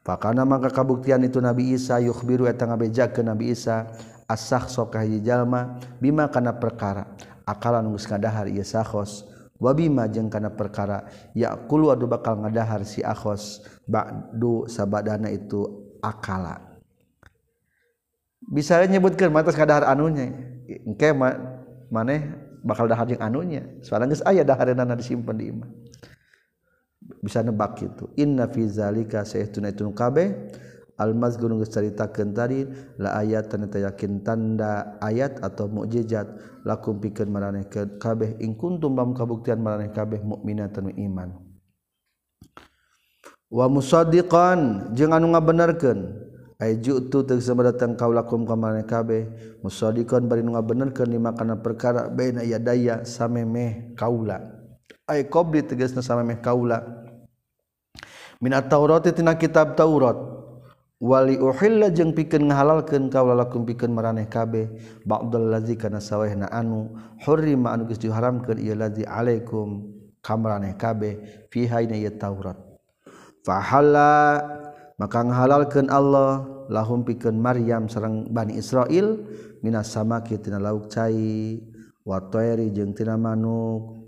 Fakana 0.01 0.41
maka 0.49 0.73
kabuktian 0.73 1.21
itu 1.21 1.38
Nabi 1.38 1.77
Isa 1.77 2.01
yukhbiru 2.01 2.49
eta 2.49 2.65
ngabejakeun 2.65 3.29
Nabi 3.29 3.53
Isa 3.53 3.86
asah 4.32 4.72
sokah 4.72 5.04
jalma 5.20 5.76
bima 6.00 6.32
kana 6.32 6.56
perkara. 6.56 7.12
Akalan 7.44 7.91
geus 7.91 8.08
ngadahar 8.08 8.48
ieu 8.48 8.63
sakhos 8.63 9.28
wa 9.60 9.76
bima 9.76 10.08
jeung 10.08 10.32
kana 10.32 10.54
perkara 10.54 11.10
yaqulu 11.36 11.91
adu 11.91 12.08
bakal 12.08 12.39
ngadahar 12.39 12.86
si 12.88 13.04
akhos 13.04 13.65
ba'du 13.84 14.72
sabadana 14.72 15.28
itu 15.28 15.67
akala. 16.00 16.80
Bisa 18.39 18.80
nyebutkeun 18.88 19.34
matas 19.34 19.58
ngadahar 19.60 19.89
anunya. 19.89 20.32
Engke 20.88 21.12
maneh 21.91 22.32
bakal 22.63 22.88
dahar 22.88 23.10
jeung 23.10 23.20
anunya. 23.20 23.67
Soalnya 23.84 24.15
geus 24.15 24.24
aya 24.24 24.48
dahareunana 24.48 24.96
disimpen 24.96 25.36
di 25.36 25.52
imah. 25.52 25.67
Bisa 27.20 27.44
nebak 27.44 27.82
itu. 27.84 28.06
Inna 28.22 28.48
fi 28.48 28.70
zalika 28.70 29.26
saytuna 29.28 29.74
itu 29.74 29.84
kabeh 29.91 30.54
Almaz 31.01 31.41
gunung 31.41 31.65
cerita 31.65 32.05
Kentari 32.13 32.69
la 33.01 33.17
ayat 33.17 33.49
tanda 33.49 33.73
yakin 33.73 34.21
tanda 34.21 35.01
ayat 35.01 35.41
atau 35.41 35.65
mukjizat 35.65 36.29
lakum 36.61 37.01
pikeun 37.01 37.33
maraneh 37.33 37.65
kabeh 37.97 38.37
ing 38.37 38.53
kuntum 38.53 38.93
bam 38.93 39.17
kabuktian 39.17 39.57
maraneh 39.57 39.89
kabeh 39.89 40.21
mukminatan 40.21 40.93
iman. 40.93 41.33
Wa 43.49 43.65
musaddiqan 43.65 44.93
jeung 44.93 45.11
anu 45.11 45.33
ngabenerkeun 45.33 45.99
ay 46.61 46.77
ju'tu 46.77 47.25
teu 47.25 47.41
datang 47.41 47.97
kaulakum 47.97 48.45
ka 48.45 48.53
maraneh 48.53 48.85
kabeh. 48.85 49.25
Musaddiqan 49.65 50.29
bari 50.29 50.45
nu 50.45 50.53
ngabenerkeun 50.53 51.09
lima 51.09 51.33
kana 51.33 51.57
perkara 51.57 52.13
baina 52.13 52.45
yadaya 52.45 53.01
samemeh 53.01 53.97
kaula. 53.97 54.37
Ay 55.09 55.25
qabli 55.25 55.65
tegasna 55.65 56.05
samemeh 56.05 56.37
kaula. 56.39 56.85
Min 58.41 58.57
at-taurati 58.57 59.13
tina 59.13 59.37
kitab 59.37 59.77
Taurat. 59.77 60.40
Wali 61.01 61.41
uhilla 61.41 61.89
jeung 61.89 62.13
pikeun 62.13 62.53
ngahalalkeun 62.53 63.09
kaula 63.09 63.33
lakum 63.33 63.65
pikeun 63.65 63.89
maraneh 63.89 64.29
kabeh 64.29 64.69
ba'dal 65.01 65.49
ladzi 65.49 65.73
kana 65.73 65.97
sawehna 65.97 66.45
anu 66.53 66.93
hurrima 67.25 67.73
anu 67.73 67.89
geus 67.89 67.97
diharamkeun 67.97 68.61
ieu 68.61 68.77
ladzi 68.77 69.01
alaikum 69.09 69.89
kamraneh 70.21 70.77
kabeh 70.77 71.17
fi 71.49 71.65
hayna 71.65 71.97
ieu 71.97 72.13
Taurat. 72.13 72.53
Fahalla 73.41 74.45
maka 75.01 75.25
ngahalalkeun 75.25 75.89
Allah 75.89 76.45
lahum 76.69 77.01
pikeun 77.01 77.33
Maryam 77.33 77.89
sareng 77.89 78.29
Bani 78.29 78.61
Israil 78.61 79.25
minas 79.65 79.89
samaki 79.89 80.37
tina 80.37 80.61
lauk 80.61 80.85
cai 80.85 81.57
wa 82.05 82.21
tairi 82.29 82.69
jeung 82.69 82.93
tina 82.93 83.17
manuk 83.17 84.05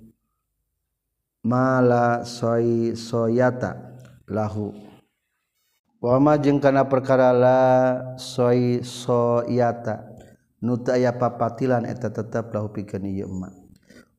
mala 1.42 2.22
soy 2.22 2.94
soyata 2.94 3.98
lahu 4.30 4.93
wama 6.04 6.36
jeung 6.36 6.60
kana 6.60 6.84
perkara 6.92 7.32
la 7.32 7.60
soi 8.20 8.84
soyata 8.84 10.04
nuta 10.60 11.00
aya 11.00 11.16
papatilan 11.16 11.88
eta 11.88 12.12
tetep 12.12 12.52
lahu 12.52 12.76
pikeun 12.76 13.08
ieu 13.08 13.32
emak. 13.32 13.56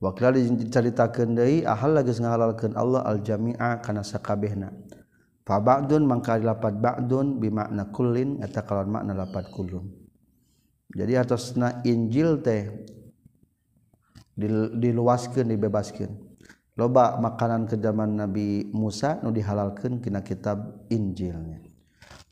Wakila 0.01 0.37
dicaritakeun 0.37 1.37
deui 1.37 1.65
ahal 1.65 1.97
geus 2.05 2.21
ngahalalkeun 2.21 2.77
Allah 2.77 3.05
al 3.09 3.21
jami'a 3.25 3.81
kana 3.81 4.05
sakabehna. 4.05 4.69
Fa 5.45 5.61
ba'dun 5.61 6.05
mangka 6.05 6.37
lapat 6.41 6.77
ba'dun 6.77 7.41
bi 7.41 7.49
makna 7.49 7.89
kullin 7.89 8.41
eta 8.45 8.65
kalawan 8.65 9.01
makna 9.01 9.13
lapat 9.17 9.49
kullun. 9.53 9.89
Jadi 10.93 11.13
hartosna 11.17 11.81
Injil 11.89 12.45
teh 12.45 12.69
diluaskeun 14.77 15.49
dibebaskeun. 15.49 16.13
Loba 16.77 17.17
makanan 17.17 17.65
ke 17.65 17.81
zaman 17.81 18.21
Nabi 18.21 18.69
Musa 18.77 19.17
nu 19.25 19.33
dihalalkeun 19.33 20.05
kina 20.05 20.21
kitab 20.21 20.85
Injilnya. 20.93 21.64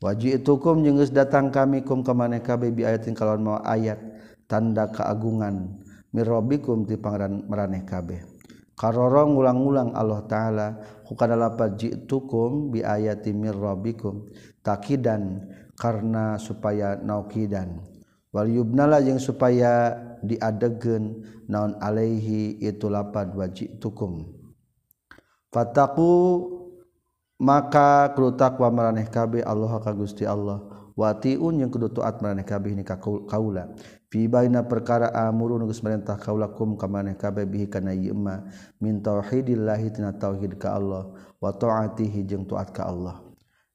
waji 0.03 0.35
itukum 0.35 0.83
jenggus 0.83 1.15
datang 1.15 1.47
kami 1.47 1.87
kum 1.87 2.03
kamane 2.03 2.43
kabe 2.43 2.75
bi 2.75 2.83
ayatin 2.83 3.15
kalawan 3.15 3.39
mau 3.39 3.59
ayat 3.63 3.99
tanda 4.51 4.91
keagungan. 4.91 5.79
Mirobikum 6.13 6.85
ti 6.85 6.93
pangeran 6.93 7.49
meraneh 7.49 7.81
kabe 7.89 8.21
karoro 8.77 9.25
ngulang-ulang 9.33 9.97
Allah 9.97 10.21
taala 10.29 10.67
hukada 11.09 11.33
lapat 11.33 11.73
jitukum 11.79 12.69
bi 12.69 12.85
ayati 12.85 13.33
mirobikum 13.33 14.29
takidan 14.61 15.41
karena 15.73 16.37
supaya 16.37 16.99
naukidan. 17.01 17.81
Wal 18.29 18.49
yubnala 18.49 19.01
yang 19.01 19.17
supaya 19.17 19.97
diadegen 20.21 21.25
naon 21.49 21.75
alaihi 21.81 22.61
itu 22.61 22.87
lapad 22.87 23.35
wajitukum 23.35 24.23
fataku 25.53 26.11
maka 27.43 28.15
kudu 28.15 28.39
takwa 28.39 28.71
maraneh 28.71 29.03
kabeh 29.11 29.43
Allah 29.43 29.75
ka 29.83 29.91
Gusti 29.91 30.23
Allah. 30.23 30.63
Watiun 30.95 31.59
yang 31.59 31.67
kudu 31.67 31.91
taat 31.91 32.23
maraneh 32.23 32.47
kabeh 32.47 32.71
ni 32.71 32.87
ka 32.87 32.95
kaula. 33.03 33.75
Fi 34.07 34.31
baina 34.31 34.63
perkara 34.63 35.11
amurun 35.11 35.67
geus 35.67 35.83
merintah 35.83 36.15
kaulakum 36.15 36.79
ka 36.79 36.87
maneh 36.87 37.19
kabeh 37.19 37.43
bihi 37.43 37.67
kana 37.67 37.91
ieu 37.91 38.15
min 38.79 39.03
tauhidillahi 39.03 39.91
tina 39.91 40.15
tauhid 40.15 40.55
ka 40.55 40.79
Allah. 40.79 41.11
Wa 41.43 41.51
taatihi 41.51 42.23
jeung 42.23 42.47
taat 42.47 42.71
ka 42.71 42.87
Allah. 42.87 43.19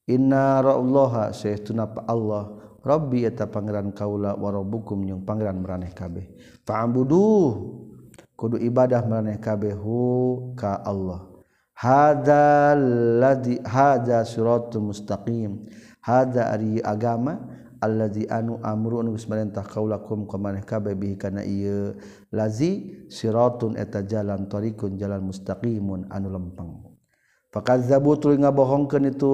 Inna 0.09 0.65
ra'allaha 0.65 1.29
sayyiduna 1.29 2.09
Allah. 2.09 2.57
Robbi 2.81 3.27
eta 3.27 3.45
pangeran 3.45 3.93
kaula 3.93 4.33
warobukum 4.33 4.97
yang 5.05 5.21
pangeran 5.21 5.61
meraneh 5.61 5.93
kabeh. 5.93 6.25
Fa'buduh 6.65 7.53
kudu 8.33 8.57
ibadah 8.57 9.03
meraneh 9.05 9.37
kabeh 9.37 9.75
ka 10.55 10.79
Allah 10.81 11.28
hadalladzi 11.79 13.63
hadza 13.63 14.27
siratul 14.27 14.91
mustaqim. 14.91 15.71
Hadza 16.03 16.51
ari 16.51 16.83
agama 16.83 17.39
alladzi 17.79 18.27
anu 18.27 18.59
amru 18.59 18.99
anu 18.99 19.15
geus 19.15 19.27
marentah 19.31 19.63
kaulakum 19.63 20.27
ka 20.27 20.35
maneh 20.35 20.63
kabeh 20.67 20.95
bihi 20.95 21.15
kana 21.15 21.47
ieu. 21.47 21.95
Lazi 22.35 23.07
siratun 23.07 23.79
eta 23.79 24.03
jalan 24.03 24.51
tariqun 24.51 24.99
jalan 24.99 25.23
mustaqimun 25.23 26.11
anu 26.11 26.27
lempeng. 26.27 26.83
Fakazzabu 27.49 28.19
tuluy 28.19 28.37
ngabohongkeun 28.37 29.09
itu 29.09 29.33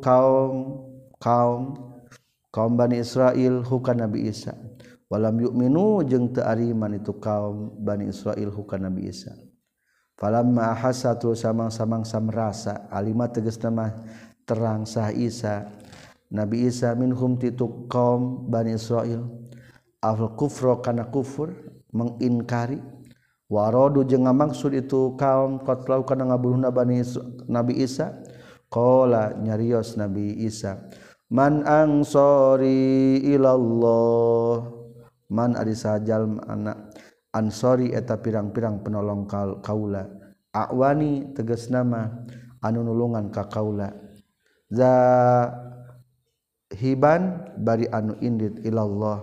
kaum 0.00 0.86
kaum 1.20 1.76
kaum 2.48 2.72
Bani 2.78 3.02
Israil 3.02 3.60
hukan 3.66 4.00
Nabi 4.06 4.30
Isa. 4.30 4.56
Walam 5.10 5.42
yu'minu 5.42 6.06
jeung 6.06 6.30
teu 6.30 6.46
ariman 6.46 6.94
itu 6.96 7.12
kaum 7.18 7.74
Bani 7.82 8.08
Israil 8.08 8.48
hukan 8.48 8.80
Nabi 8.86 9.10
Isa. 9.10 9.34
Falamma 10.20 10.76
ahasa 10.76 11.16
terus 11.16 11.40
samang-samang 11.40 12.04
samrasa 12.04 12.84
alima 12.92 13.26
tegas 13.32 13.56
nama 13.56 13.96
terang 14.44 14.84
sah 14.84 15.08
Isa. 15.10 15.72
Nabi 16.30 16.68
Isa 16.68 16.94
minhum 16.94 17.34
titu 17.40 17.88
kaum 17.90 18.46
Bani 18.46 18.78
Israel. 18.78 19.26
Afal 19.98 20.36
kufro 20.38 20.78
kana 20.78 21.08
kufur 21.08 21.50
menginkari. 21.90 22.78
Warodu 23.50 24.06
jeung 24.06 24.30
ngamaksud 24.30 24.78
itu 24.78 25.18
kaum 25.18 25.58
qatlau 25.66 26.06
kana 26.06 26.28
ngabunuhna 26.30 26.70
Bani 26.70 27.02
Nabi 27.50 27.82
Isa. 27.82 28.14
Qala 28.70 29.34
nyarios 29.34 29.98
Nabi 29.98 30.46
Isa 30.46 30.78
man 31.30 31.62
ansori 31.64 33.22
ilallah? 33.22 34.78
Man 35.30 35.54
ari 35.54 35.78
sajal 35.78 36.42
anak 36.50 36.90
ansori 37.30 37.94
eta 37.94 38.18
pirang-pirang 38.18 38.82
penolong 38.82 39.26
kaula. 39.62 40.06
Awani 40.50 41.30
teges 41.34 41.70
nama 41.70 42.10
anu 42.58 42.82
nulungan 42.82 43.30
ka 43.30 43.46
kaula. 43.46 43.94
Za 44.70 44.90
hiban 46.74 47.54
bari 47.58 47.86
anu 47.90 48.18
indit 48.18 48.62
ilallah 48.66 49.22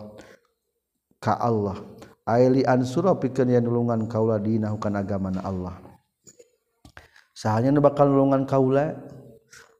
ka 1.19 1.35
Allah. 1.35 1.79
Aili 2.27 2.63
ansura 2.67 3.15
pikeun 3.15 3.51
yen 3.51 3.63
nulungan 3.63 4.07
kaula 4.07 4.39
dina 4.39 4.71
hukan 4.71 4.95
agama 4.99 5.31
Allah. 5.43 5.79
Sahanya 7.35 7.71
nu 7.75 7.83
bakal 7.83 8.11
nulungan 8.11 8.47
kaula 8.47 8.95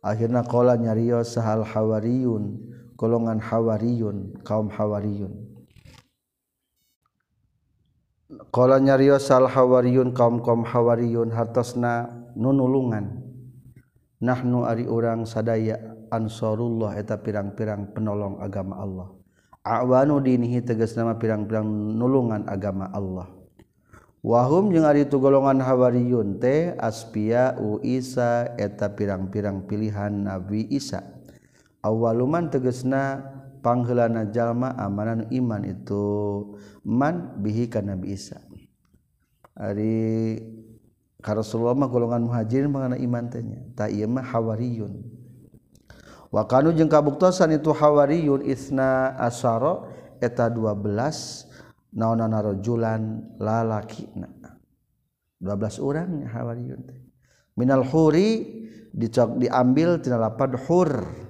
akhirna 0.03 0.43
qala 0.47 0.80
nyarios 0.80 1.36
sahal 1.36 1.65
hawariyun 1.65 2.59
golongan 2.99 3.39
hawariyun 3.39 4.36
kaum 4.43 4.67
hawariyun. 4.67 5.47
Kala 8.28 8.84
nyarios 8.84 9.32
sal 9.32 9.47
hawariyun 9.47 10.11
kaum 10.11 10.43
kaum 10.43 10.67
hawariyun 10.67 11.32
hartosna 11.32 12.11
nunulungan. 12.36 13.23
Nahnu 14.19 14.67
ari 14.67 14.84
urang 14.84 15.23
sadaya 15.23 15.80
ansarullah 16.11 16.99
eta 16.99 17.23
pirang-pirang 17.23 17.95
penolong 17.95 18.43
agama 18.43 18.84
Allah. 18.84 19.07
Awanu 19.63 20.19
dinihi 20.19 20.59
tegas 20.59 20.99
nama 20.99 21.15
pirang-pirang 21.15 21.63
nulungan 21.95 22.43
agama 22.51 22.91
Allah. 22.91 23.32
Wahum 24.19 24.75
jeung 24.75 24.84
ari 24.84 25.07
tu 25.07 25.23
golongan 25.23 25.63
hawariyun 25.63 26.43
teh 26.43 26.75
aspia 26.84 27.55
u 27.55 27.80
Isa 27.80 28.51
eta 28.59 28.91
pirang-pirang 28.91 29.71
pilihan 29.71 30.11
Nabi 30.11 30.67
Isa. 30.67 30.99
Awaluman 31.80 32.51
tegesna 32.51 33.23
panghelana 33.64 34.30
jalma 34.30 34.74
amanan 34.78 35.28
iman 35.32 35.62
itu 35.66 36.05
man 36.86 37.39
bihi 37.41 37.68
ka 37.68 37.84
Nabi 37.84 38.14
Isa. 38.14 38.39
Ari 39.58 40.38
ka 41.22 41.34
Rasulullah 41.34 41.74
mah 41.74 41.89
golongan 41.89 42.26
muhajirin 42.30 42.70
mangana 42.70 42.97
iman 42.97 43.26
tanya 43.28 43.60
ta 43.74 43.89
ieu 43.89 44.05
mah 44.05 44.24
hawariyun. 44.24 45.01
Wa 46.30 46.45
kanu 46.45 46.76
jeung 46.76 46.91
kabuktosan 46.91 47.55
itu 47.55 47.74
hawariyun 47.74 48.45
isna 48.45 49.18
asara 49.18 49.88
eta 50.22 50.49
12 50.51 50.78
naonana 51.95 52.43
rajulan 52.43 53.26
lalakina. 53.41 54.30
12 55.41 55.82
urang 55.82 56.26
hawariyun 56.26 56.82
teh. 56.86 57.08
minal 57.58 57.82
huri 57.82 58.45
dicok 58.93 59.41
diambil 59.41 59.97
tina 59.99 60.22
lapad 60.22 60.53
hur. 60.70 61.26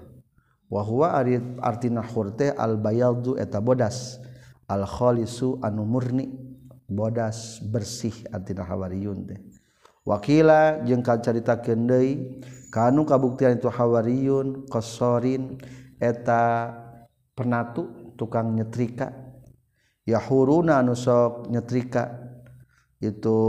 wahwa 0.67 1.23
artina 1.63 2.03
hurte 2.03 2.51
al 2.51 2.77
bayaldu 2.77 3.35
eta 3.39 3.59
bodas. 3.59 4.19
Al 4.67 4.83
khalisu 4.83 5.63
anu 5.63 5.87
murni 5.87 6.27
bodas 6.87 7.63
bersih 7.63 8.27
artina 8.35 8.67
hawariyun 8.67 9.27
teh. 9.27 9.39
Wakila 10.07 10.83
jeung 10.87 11.03
kacaritakeun 11.03 11.87
deui 11.87 12.39
kanu 12.71 13.03
kabuktian 13.03 13.59
itu 13.59 13.67
hawariyun 13.71 14.67
qasarin 14.67 15.59
eta 15.99 16.71
penatu 17.35 18.13
tukang 18.19 18.55
nyetrika. 18.55 19.11
Yahuruna 20.07 20.79
anu 20.79 20.95
sok 20.95 21.51
nyetrika 21.51 22.15
itu 23.03 23.39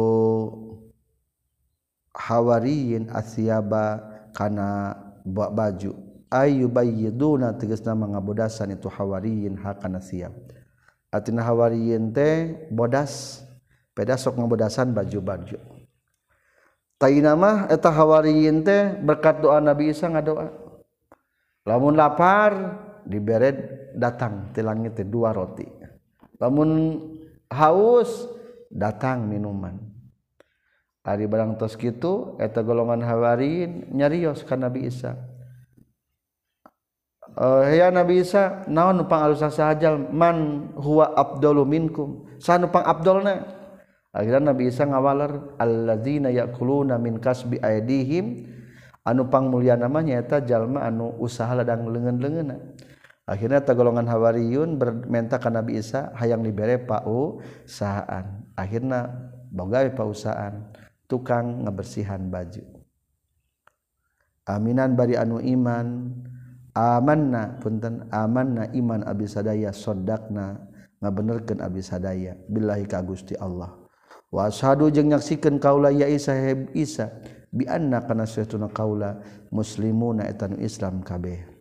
hawariyin 2.15 3.07
asyaba 3.15 4.03
kana 4.35 4.99
baju. 5.27 6.08
ayubayiduna 6.29 7.57
tegasna 7.57 7.97
mangabodasan 7.97 8.77
itu 8.77 8.89
hawariyin 8.89 9.57
hakana 9.61 10.01
siap. 10.01 10.33
Atina 11.09 11.45
hawariyin 11.45 12.13
teh 12.13 12.69
bodas. 12.69 13.45
Peda 13.97 14.15
sok 14.15 14.39
ngabodasan 14.39 14.95
baju-baju. 14.95 15.59
Tainamah 17.03 17.67
eta 17.67 17.91
hawariyin 17.91 18.63
teh 18.63 18.95
berkat 19.03 19.43
doa 19.43 19.59
Nabi 19.59 19.91
Isa 19.91 20.07
ngadoa. 20.07 20.55
Lamun 21.67 21.99
lapar 21.99 22.79
dibered 23.03 23.91
datang 23.99 24.55
ti 24.55 24.63
langit 24.63 24.95
teh 24.95 25.07
dua 25.07 25.35
roti. 25.35 25.67
Lamun 26.39 27.03
haus 27.51 28.31
datang 28.71 29.27
minuman. 29.27 29.81
Ari 31.03 31.25
barang 31.25 31.57
tos 31.57 31.75
gitu 31.75 32.37
eta 32.37 32.61
golongan 32.61 33.01
hawariin 33.01 33.91
nyarios 33.97 34.45
ka 34.45 34.55
Nabi 34.55 34.87
Isa. 34.87 35.17
Uh, 37.39 37.71
ya 37.71 37.95
Nabi 37.95 38.27
Isa 38.27 38.67
naon 38.67 38.99
nupang 38.99 39.23
alusan 39.23 39.55
sahajal 39.55 40.11
man 40.11 40.69
huwa 40.75 41.15
abdalu 41.15 41.63
minkum. 41.63 42.27
Sa 42.43 42.59
nupang 42.59 42.83
abdolna 42.83 43.47
akhirnya 44.11 44.51
Nabi 44.51 44.67
Isa 44.67 44.83
ngawaler 44.83 45.55
alladzina 45.55 46.35
yakuluna 46.35 46.99
min 46.99 47.23
kasbi 47.23 47.63
aidihim 47.63 48.43
anu 49.07 49.31
pang 49.31 49.47
mulia 49.47 49.79
namanya 49.79 50.19
eta 50.19 50.43
jalma 50.43 50.83
anu 50.83 51.15
usaha 51.23 51.55
ladang 51.55 51.87
leungeun-leungeunna 51.87 52.59
akhirnya 53.31 53.63
ta 53.63 53.79
golongan 53.79 54.11
hawariyun 54.11 54.75
bermenta 54.75 55.39
ka 55.39 55.47
Nabi 55.47 55.79
Isa 55.79 56.11
hayang 56.19 56.43
dibere 56.43 56.83
pau 56.83 57.39
pausaan 57.39 58.51
akhirnya 58.59 59.15
boga 59.55 59.87
pausahaan 59.95 60.75
tukang 61.07 61.63
ngebersihan 61.63 62.27
baju. 62.27 62.67
Aminan 64.49 64.99
bari 64.99 65.15
anu 65.15 65.39
iman 65.39 66.19
amanna 66.79 67.59
punten 67.59 68.07
amanna 68.15 68.71
iman 68.71 69.03
abi 69.03 69.27
sadaya 69.27 69.75
sodakna 69.75 70.63
ngabenerkeun 71.03 71.59
abi 71.59 71.83
sadaya. 71.83 72.39
Billahi 72.47 72.87
ka 72.87 73.03
Gusti 73.03 73.35
Allah. 73.35 73.75
Wa 74.31 74.47
ashadu 74.47 74.87
jeung 74.95 75.11
nyaksikeun 75.11 75.59
kaula 75.59 75.91
ya 75.91 76.07
Isa 76.07 76.37
heb 76.39 76.71
Isa 76.79 77.11
bi 77.51 77.65
anna 77.67 78.05
kana 78.05 78.29
saytuna 78.29 78.71
kaula 78.71 79.19
muslimuna 79.51 80.29
etanu 80.31 80.61
Islam 80.63 81.03
kabeh. 81.03 81.59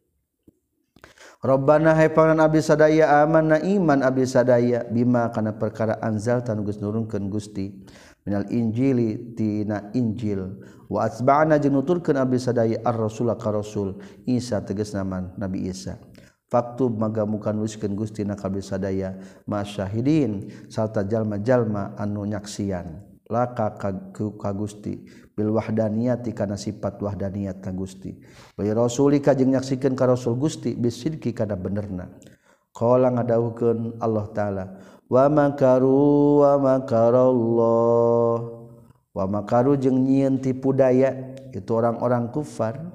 Robbana 1.38 1.94
hai 1.94 2.10
pangan 2.10 2.42
abdi 2.42 2.66
sadaya 2.66 3.22
amanna 3.22 3.62
iman 3.62 4.02
abdi 4.02 4.26
sadaya 4.26 4.84
bima 4.90 5.30
kana 5.30 5.54
perkara 5.54 6.02
anzal 6.02 6.42
tan 6.42 6.66
geus 6.66 6.82
nurunkeun 6.82 7.30
Gusti. 7.30 7.86
minal 8.28 8.44
Injili 8.52 9.32
tina 9.40 9.88
Injil. 9.96 10.60
Wa 10.92 11.08
atba'na 11.08 11.56
jeung 11.64 11.80
nuturkeun 11.80 12.20
abdi 12.20 12.36
sadaya 12.36 12.84
ar 12.84 13.00
rasul 13.00 13.32
ka 13.40 13.56
rasul. 13.56 13.96
Isa 14.28 14.60
tegas 14.68 14.92
nama 14.92 15.32
Nabi 15.40 15.72
Isa. 15.72 15.96
Faktub 16.52 16.96
maga 16.96 17.24
muka 17.28 17.52
nuliskeun 17.56 17.96
Gusti 17.96 18.24
na 18.24 18.36
kabeh 18.36 18.64
sadaya 18.64 19.16
masyahidin 19.48 20.48
sarta 20.68 21.08
jalma-jalma 21.08 21.96
anu 21.96 22.28
nyaksian. 22.28 23.04
Laka 23.28 23.76
ka 23.80 24.52
Gusti. 24.56 25.04
Bil 25.36 25.52
wahdaniyati 25.52 26.32
kana 26.32 26.56
sifat 26.56 27.04
wahdaniyat 27.04 27.60
ka 27.60 27.76
Gusti. 27.76 28.16
Wa 28.56 28.64
rasulika 28.64 29.36
jeung 29.36 29.56
nyaksikeun 29.56 29.96
ka 29.96 30.08
rasul 30.08 30.40
Gusti 30.40 30.76
bisidki 30.76 31.36
kana 31.36 31.60
benerna. 31.60 32.16
Qala 32.72 33.12
ngadawukeun 33.12 34.00
Allah 34.00 34.26
taala 34.32 34.64
wa 35.08 35.26
makaru 35.32 36.44
wa 36.44 36.52
makarallah. 36.60 38.36
Wa 39.16 39.26
makaru 39.26 39.74
jeung 39.80 40.06
nyieun 40.06 40.38
tipu 40.38 40.76
daya 40.76 41.34
itu 41.50 41.72
orang-orang 41.74 42.30
kufar. 42.30 42.94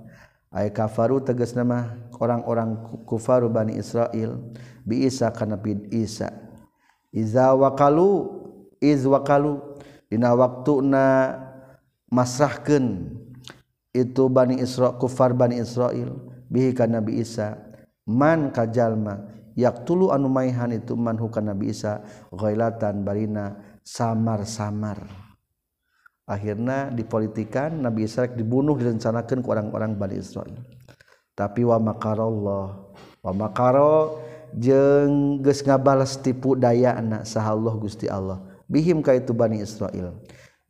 Ay 0.53 0.69
kafaru 0.69 1.25
tegas 1.25 1.57
nama 1.57 1.97
orang-orang 2.21 2.77
kufaru 3.09 3.49
Bani 3.49 3.81
Israel. 3.81 4.39
Bi 4.85 5.09
Isa 5.09 5.33
kana 5.33 5.57
bid 5.57 5.89
Isa. 5.91 6.31
Iza 7.11 7.57
wakalu 7.57 8.29
iz 8.79 9.03
wakalu. 9.09 9.59
Dina 10.13 10.37
waktuna 10.37 11.41
masrahkeun 12.13 13.17
itu 13.97 14.29
Bani 14.29 14.61
Isra 14.61 14.93
kufar 15.01 15.33
Bani 15.33 15.57
Israel. 15.57 16.13
Bihi 16.53 16.77
kana 16.77 17.01
bi 17.01 17.17
Isa. 17.19 17.57
Man 18.05 18.53
kajalma 18.53 19.25
yak 19.59 19.84
tulu 19.84 20.12
anu 20.12 20.28
maihan 20.28 20.72
itu 20.72 20.96
manhukan 20.96 21.53
Nabi 21.53 21.72
Isa 21.72 22.05
ghailatan 22.32 23.05
barina 23.05 23.59
samar-samar. 23.82 25.05
Akhirnya 26.22 26.88
dipolitikan 26.88 27.82
Nabi 27.82 28.07
Isa 28.07 28.30
dibunuh 28.30 28.78
direncanakan 28.78 29.42
ke 29.42 29.48
orang-orang 29.50 29.98
Bani 29.98 30.16
Israel. 30.22 30.55
Tapi 31.34 31.66
wa 31.66 31.80
makarallah 31.82 32.66
wa 33.22 33.32
makaro 33.32 34.22
jeung 34.55 35.40
geus 35.40 35.64
ngabalas 35.64 36.20
tipu 36.20 36.55
daya 36.55 36.94
anak 36.96 37.26
saha 37.26 37.53
Allah 37.53 37.74
Gusti 37.76 38.07
Allah. 38.07 38.38
Bihim 38.70 39.03
ka 39.03 39.12
itu 39.12 39.34
Bani 39.34 39.61
Israel. 39.61 40.16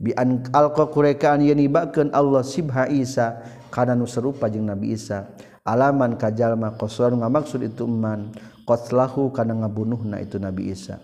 Bi 0.03 0.11
an 0.19 0.43
alqa 0.51 0.91
kurekaan 0.91 1.47
yen 1.47 1.63
ibakeun 1.63 2.11
Allah 2.11 2.43
sibha 2.43 2.91
Isa 2.91 3.45
kana 3.71 3.95
nu 3.95 4.09
serupa 4.09 4.51
jeung 4.51 4.67
Nabi 4.67 4.97
Isa. 4.97 5.31
Alaman 5.63 6.19
kajalma 6.19 6.75
qasar 6.75 7.15
ngamaksud 7.15 7.63
itu 7.63 7.87
man. 7.87 8.35
qatlahu 8.67 9.35
kana 9.35 9.55
ngabunuhna 9.65 10.19
itu 10.23 10.39
Nabi 10.39 10.73
Isa. 10.73 10.99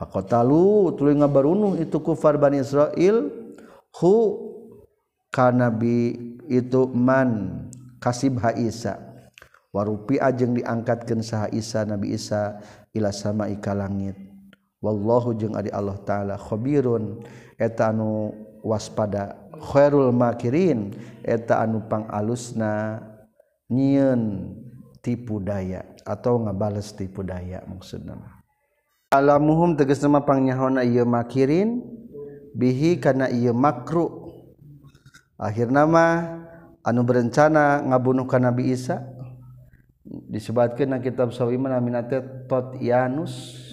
Faqatalu 0.00 0.96
tuluy 0.96 1.12
ngabarunuh 1.18 1.76
itu 1.76 2.00
kufar 2.00 2.40
Bani 2.40 2.64
Israil. 2.64 3.28
Hu 3.90 4.14
kana 5.28 5.68
bi 5.68 6.16
itu 6.48 6.88
man 6.90 7.62
kasibha 8.00 8.56
Isa. 8.56 8.96
Warupi 9.70 10.18
ajeng 10.18 10.58
diangkatkeun 10.58 11.22
saha 11.22 11.46
Isa 11.54 11.86
Nabi 11.86 12.16
Isa 12.16 12.58
ila 12.96 13.12
sama 13.12 13.46
ika 13.52 13.76
langit. 13.76 14.16
Wallahu 14.80 15.36
jeung 15.36 15.54
ari 15.54 15.68
Allah 15.70 16.00
taala 16.02 16.34
khabirun. 16.40 17.20
Eta 17.60 17.92
anu 17.92 18.32
waspada 18.64 19.36
khairul 19.60 20.10
makirin. 20.16 20.96
Eta 21.20 21.60
anu 21.60 21.84
pangalusna 21.86 23.04
nyieun 23.68 24.56
tipu 25.00 25.40
daya 25.40 25.84
atau 26.04 26.40
ngabales 26.44 26.92
tipu 26.94 27.24
daya 27.24 27.64
maksudna. 27.68 28.16
Alamuhum 29.10 29.74
tegas 29.74 29.98
nama 30.04 30.22
pangnyaona 30.22 30.86
ieu 30.86 31.02
makirin 31.02 31.82
bihi 32.54 33.02
kana 33.02 33.26
ieu 33.32 33.50
makru. 33.50 34.30
Akhir 35.40 35.72
nama 35.72 36.36
anu 36.86 37.02
berencana 37.02 37.82
ngabunuh 37.84 38.28
ka 38.28 38.38
Nabi 38.38 38.76
Isa 38.76 39.02
disebatkeun 40.04 40.94
kitab 41.02 41.34
sawi 41.34 41.58
mana 41.58 41.80
tot 42.46 42.78
yanus. 42.78 43.66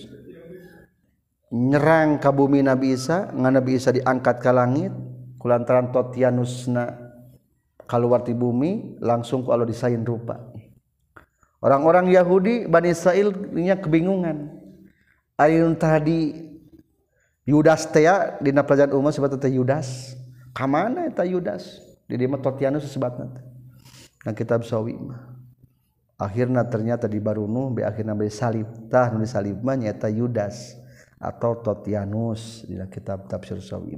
Nyerang 1.47 2.19
ka 2.19 2.36
bumi 2.36 2.59
Nabi 2.59 2.97
Isa 2.97 3.32
ngan 3.32 3.61
Nabi 3.61 3.80
Isa 3.80 3.95
diangkat 3.95 4.43
ka 4.43 4.51
langit 4.51 4.91
kulantaran 5.39 5.95
Totianusna 5.95 7.07
keluar 7.88 8.28
di 8.28 8.36
bumi 8.36 8.99
langsung 8.99 9.47
kalau 9.47 9.63
disain 9.63 10.03
rupa. 10.03 10.36
orang-orang 11.63 12.11
Yahudi 12.11 12.65
Bani 12.69 12.93
Israilnya 12.93 13.79
kebingungan. 13.79 14.51
Ayun 15.37 15.77
tadi 15.77 16.33
Yudas 17.45 17.87
Tea 17.87 18.41
di 18.41 18.49
pelajaran 18.51 18.93
umum 18.97 19.13
sebab 19.13 19.37
teh 19.37 19.53
Yudas. 19.53 20.17
Kamana 20.51 21.05
eta 21.05 21.21
Yudas? 21.21 21.79
Di 22.07 22.15
dia 22.15 22.31
Totianus 22.39 22.87
sebatna 22.87 23.29
nah 24.27 24.35
kitab 24.35 24.67
sawi 24.67 24.91
akhirnya 26.19 26.67
ternyata 26.67 27.07
di 27.07 27.15
Barunu 27.15 27.71
be 27.71 27.87
akhirnya 27.87 28.11
be 28.11 28.27
salib. 28.27 28.67
Tah 28.91 29.07
nu 29.13 29.23
salib 29.23 29.63
mah 29.63 29.79
nyata 29.79 30.11
Yudas 30.11 30.75
atau 31.15 31.63
Totianus 31.63 32.67
di 32.67 32.75
kitab 32.91 33.31
tafsir 33.31 33.63
sawi 33.63 33.95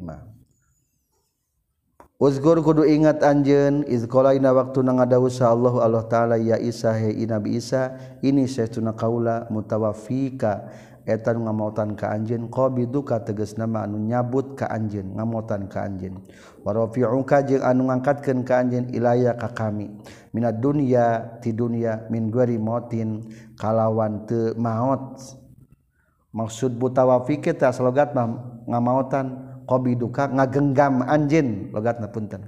Uzgur 2.19 2.59
kudu 2.59 2.83
ingat 2.83 3.23
anjen 3.23 3.87
iz 3.87 4.03
qalaina 4.03 4.51
waktu 4.51 4.83
na 4.83 4.91
ngadawu 4.91 5.31
sa 5.31 5.55
Allah 5.55 5.71
Allah 5.79 6.03
taala 6.03 6.35
ya 6.35 6.59
Isa 6.59 6.91
he 6.91 7.15
Nabi 7.23 7.55
Isa 7.55 7.95
ini 8.19 8.43
saytuna 8.43 8.91
kaula 8.91 9.47
mutawaffika 9.47 10.67
eta 11.07 11.31
nu 11.31 11.47
ngamautan 11.47 11.95
ka 11.95 12.11
anjeun 12.11 12.51
qabiduka 12.51 13.23
tegas 13.23 13.55
nama 13.55 13.87
anu 13.87 14.03
nyabut 14.03 14.59
ka 14.59 14.67
anjeun 14.67 15.15
ngamautan 15.15 15.71
ka 15.71 15.87
anjeun. 15.87 16.19
Wa 16.59 16.75
rafi'uka 16.75 17.39
jeung 17.47 17.63
anu 17.63 17.87
ngangkatkeun 17.87 18.43
ka 18.43 18.67
anjeun 18.67 18.91
ilaya 18.91 19.39
ka 19.39 19.55
kami. 19.55 19.87
Minad 20.35 20.59
dunya 20.59 21.39
ti 21.39 21.55
dunya 21.55 22.03
min 22.11 22.27
gari 22.27 22.59
motin 22.59 23.31
kalawan 23.55 24.27
teu 24.27 24.51
maot. 24.59 25.23
Maksud 26.35 26.75
mutawaffika 26.83 27.55
ta 27.55 27.71
slogat 27.71 28.11
mah 28.11 28.27
ngamautan 28.67 29.48
qabiduka 29.69 30.33
ngagenggam 30.33 31.05
anjeun 31.05 31.69
logatna 31.69 32.09
punten. 32.09 32.41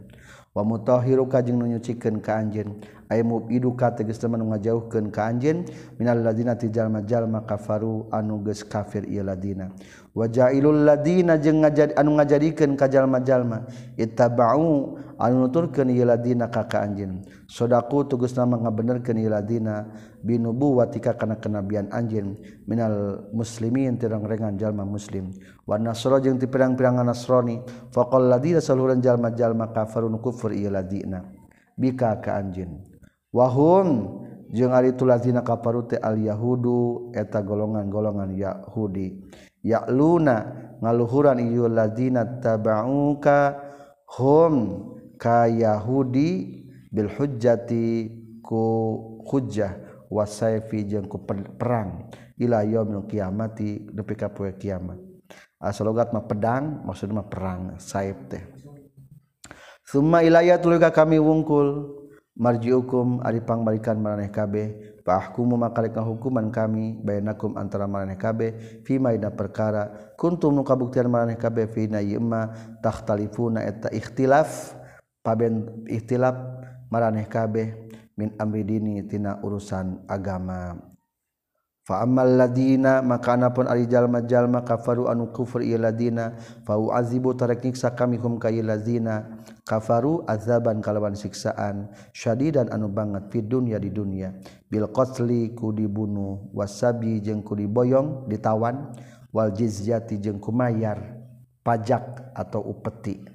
Wa 0.52 0.68
mutahhiruka 0.68 1.40
jeung 1.46 1.64
nu 1.64 1.66
nyucikeun 1.70 2.20
ka 2.20 2.36
anjeun. 2.36 2.84
Aya 3.08 3.24
mubiduka 3.24 3.96
tegas 3.96 4.20
teman 4.20 4.44
ngajauhkeun 4.44 5.08
ka 5.08 5.32
anjeun. 5.32 5.64
Minal 5.96 6.26
ladina 6.26 6.60
ti 6.60 6.68
jalma-jalma 6.68 7.48
kafaru 7.48 8.12
anu 8.12 8.44
geus 8.44 8.66
kafir 8.68 9.08
ieu 9.08 9.24
ladina. 9.24 9.72
wajailul 10.12 10.84
ladina 10.84 11.39
jeung 11.39 11.64
ngajad 11.64 11.95
anu 11.95 12.20
ngajadikeun 12.20 12.76
ka 12.76 12.91
jalma-jalma 12.91 13.68
ittaba'u 13.95 14.99
anu 15.16 15.36
nuturkeun 15.47 15.89
ieu 15.89 16.03
ladina 16.03 16.51
ka 16.51 16.68
ka 16.68 16.84
anjeun 16.84 17.24
sodaku 17.47 18.07
tugasna 18.07 18.47
ngabenerkeun 18.47 19.18
ieu 19.20 19.32
ladina. 19.32 19.88
Binubuwati 20.22 21.01
ka 21.01 21.18
kana 21.18 21.41
kenabian 21.41 21.89
anjeun. 21.89 22.38
Minal 22.70 23.26
muslimin 23.34 23.97
tirang-rengan 23.97 24.53
jalma 24.53 24.86
muslim. 24.86 25.34
Wa 25.66 25.82
nasra 25.82 26.22
jeung 26.22 26.38
ti 26.38 26.45
pirang-pirang 26.45 27.01
nasrani. 27.01 27.57
Faqal 27.89 28.30
ladina 28.30 28.62
saluran 28.62 29.01
jalma-jalma 29.01 29.74
kafarun 29.74 30.22
kufur 30.22 30.53
ieu 30.53 30.70
ladina. 30.70 31.26
Bika 31.74 32.22
ka 32.22 32.38
anjeun. 32.38 32.86
Wahum 33.34 34.22
jeung 34.53 34.78
ari 34.78 34.93
tu 34.93 35.09
ladina 35.09 35.41
kafarute 35.41 35.97
al 35.97 36.22
yahudu 36.22 37.09
eta 37.18 37.41
golongan-golongan 37.41 38.38
yahudi. 38.38 39.26
Ya'luna 39.62 40.36
ngaluhuran 40.82 41.41
ieu 41.41 41.70
ladina 41.70 42.26
tabauka 42.41 43.57
hum 44.18 44.55
ka 45.18 45.45
yahudi 45.45 46.62
bil 46.89 47.07
hujjati 47.07 48.09
ku 48.41 48.66
hujjah 49.24 49.78
wasaifi 50.12 50.84
jeung 50.84 51.07
ku 51.07 51.22
perang 51.55 52.12
ila 52.41 52.66
yaumil 52.66 53.05
kiamati 53.07 53.88
nepi 53.93 54.14
ka 54.18 54.34
poe 54.34 54.51
kiamat. 54.57 54.97
Asalogat 55.62 56.09
mah 56.09 56.26
pedang 56.26 56.82
maksudna 56.84 57.22
mah 57.22 57.30
perang 57.30 57.62
saif 57.78 58.18
teh. 58.26 58.41
Summa 59.86 60.26
ilaya 60.26 60.57
tuluy 60.57 60.82
kami 60.82 61.22
wungkul 61.22 62.01
marjiukum 62.34 63.22
ari 63.22 63.45
pangbalikan 63.45 64.01
maraneh 64.01 64.34
kabeh 64.34 64.91
Pakkumu 65.02 65.58
makalika 65.58 66.02
hukuman 66.06 66.54
kami 66.54 67.02
baynakum 67.02 67.58
antara 67.58 67.89
maraneh 67.89 68.22
kabeh 68.22 68.82
fimaida 68.86 69.34
perkara 69.34 70.14
kuntum 70.14 70.54
nu 70.54 70.62
kabuktian 70.62 71.10
maraneh 71.10 71.41
kabeh 71.41 71.66
fina 71.66 72.06
yema 72.06 72.54
takhtalifuna 72.86 73.66
eta 73.66 73.89
ikhtilaf 73.89 74.78
paben 75.26 75.86
ikhtilaf 75.89 76.38
maraneh 76.93 77.26
kabeh 77.26 77.89
min 78.14 78.30
amri 78.38 78.62
dini 78.62 79.02
tina 79.10 79.41
urusan 79.41 80.06
agama. 80.06 80.91
Fa'amal 81.82 82.38
ladina 82.38 83.02
maka 83.02 83.34
anapun 83.34 83.66
ari 83.66 83.90
jalma-jalma 83.90 84.62
kafaru 84.62 85.10
anu 85.10 85.34
kufur 85.34 85.66
ieu 85.66 85.82
ladina 85.82 86.38
fa 86.62 86.78
u'azibu 86.78 87.34
tarek 87.34 87.66
nyiksa 87.66 87.98
kami 87.98 88.22
hum 88.22 88.38
ka 88.38 88.54
ladina 88.54 89.42
kafaru 89.66 90.22
azaban 90.30 90.78
kalawan 90.78 91.18
siksaan 91.18 91.90
syadidan 92.14 92.70
anu 92.70 92.86
banget 92.86 93.34
fid 93.34 93.50
dunya 93.50 93.82
di 93.82 93.90
dunya. 93.90 94.30
Bil 94.70 94.94
qatli 94.94 95.58
ku 95.58 95.74
dibunuh. 95.74 96.54
Wasabi 96.54 97.18
jeung 97.18 97.42
ku 97.42 97.58
diboyong 97.58 98.30
ditawan. 98.30 98.94
Wal 99.34 99.50
jizyati 99.50 100.22
jeung 100.22 100.38
kumayar 100.38 101.02
pajak 101.66 102.30
atau 102.38 102.62
upeti. 102.62 103.26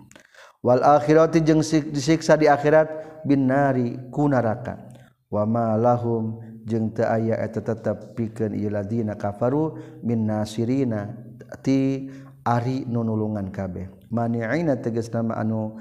Wal 0.62 0.86
akhirati 0.86 1.42
jeung 1.42 1.66
disiksa 1.66 2.38
di 2.38 2.46
akhirat 2.46 3.26
bin 3.26 3.50
nari 3.50 3.98
ku 4.14 4.30
neraka. 4.30 4.86
Wa 5.26 5.42
ma 5.42 5.74
lahum 5.74 6.45
jeung 6.66 6.90
teu 6.90 7.06
aya 7.06 7.38
eta 7.38 7.62
tetep 7.62 8.18
pikeun 8.18 8.58
ieu 8.58 8.68
ladina 8.68 9.14
kafaru 9.14 9.78
min 10.02 10.26
nasirina 10.26 11.14
ti 11.62 12.10
ari 12.42 12.82
nunulungan 12.90 13.54
kabeh. 13.54 13.86
Mani'ina 14.10 14.78
tegas 14.78 15.10
nama 15.10 15.38
anu 15.38 15.78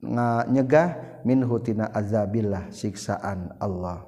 nga 0.00 0.44
nyegah 0.48 1.20
min 1.24 1.44
hutina 1.44 1.88
azabillah 1.92 2.68
siksaan 2.72 3.56
Allah. 3.60 4.04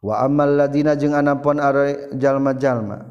Wa 0.00 0.24
amal 0.24 0.56
ladina 0.56 0.96
jeung 0.96 1.12
anapun 1.12 1.60
are 1.60 2.12
jalma-jalma 2.16 3.04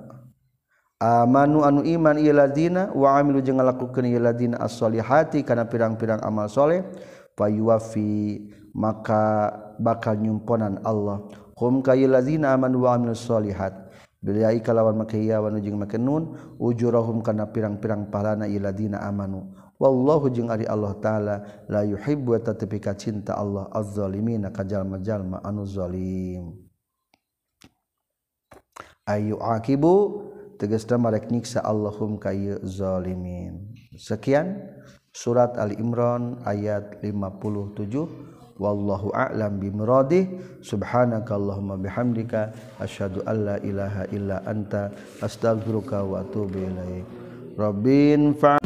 amanu 0.97 1.61
anu 1.61 1.85
iman 1.85 2.17
ieu 2.17 2.33
ladina 2.33 2.89
wa 2.93 3.21
amilu 3.21 3.45
jeung 3.45 3.61
ngalakukeun 3.61 4.09
ieu 4.09 4.17
ladina 4.17 4.57
as-solihati 4.57 5.45
kana 5.45 5.69
pirang-pirang 5.69 6.25
amal 6.25 6.49
soleh 6.49 6.81
payuwafi 7.37 8.49
maka 8.73 9.53
bakal 9.77 10.17
nyumponan 10.17 10.81
Allah. 10.81 11.29
hum 11.60 11.84
kayil 11.84 12.16
ladzina 12.16 12.55
amanu 12.55 12.88
wa 12.88 12.95
amilus 12.95 13.28
solihat. 13.28 13.91
Bilyai 14.20 14.60
kalawan 14.60 14.99
make 14.99 15.16
ya 15.16 15.39
wa 15.39 15.47
jeung 15.60 15.80
make 15.80 15.95
ujurahum 16.60 17.24
kana 17.24 17.47
pirang-pirang 17.51 18.12
pahalana 18.12 18.51
illadzina 18.51 18.99
amanu. 19.03 19.55
Wallahu 19.80 20.28
jeung 20.28 20.51
ari 20.51 20.68
Allah 20.68 20.91
taala 20.99 21.36
la 21.72 21.88
yuhibbu 21.88 22.36
tatapi 22.43 22.84
ka 22.84 22.99
cinta 22.99 23.39
Allah 23.39 23.72
az-zalimin 23.72 24.43
ka 24.51 24.68
jalma-jalma 24.68 25.39
anu 25.39 25.64
zalim. 25.64 26.51
Ayu 29.07 29.39
akibu 29.39 30.28
tegasna 30.60 30.99
marek 30.99 31.32
nyiksa 31.32 31.64
Allahum 31.64 32.20
kayu 32.20 32.60
zalimin. 32.68 33.72
Sekian 33.95 34.68
surat 35.16 35.55
Ali 35.55 35.80
Imran 35.80 36.43
ayat 36.43 36.99
57 36.99 38.38
wallahu 38.60 39.10
a'lam 39.16 39.57
bimradih 39.57 40.28
subhanakallahumma 40.62 41.80
bihamdika. 41.80 42.53
Asyhadu 42.78 43.24
alla 43.26 43.57
ilaha 43.64 44.05
illa 44.12 44.43
anta. 44.45 44.91
Astaghfiruka 45.24 46.03
wa 46.03 46.22
atubu 46.22 46.60
ilaik. 46.60 47.07
Rabbin 47.55 48.36
fa 48.36 48.60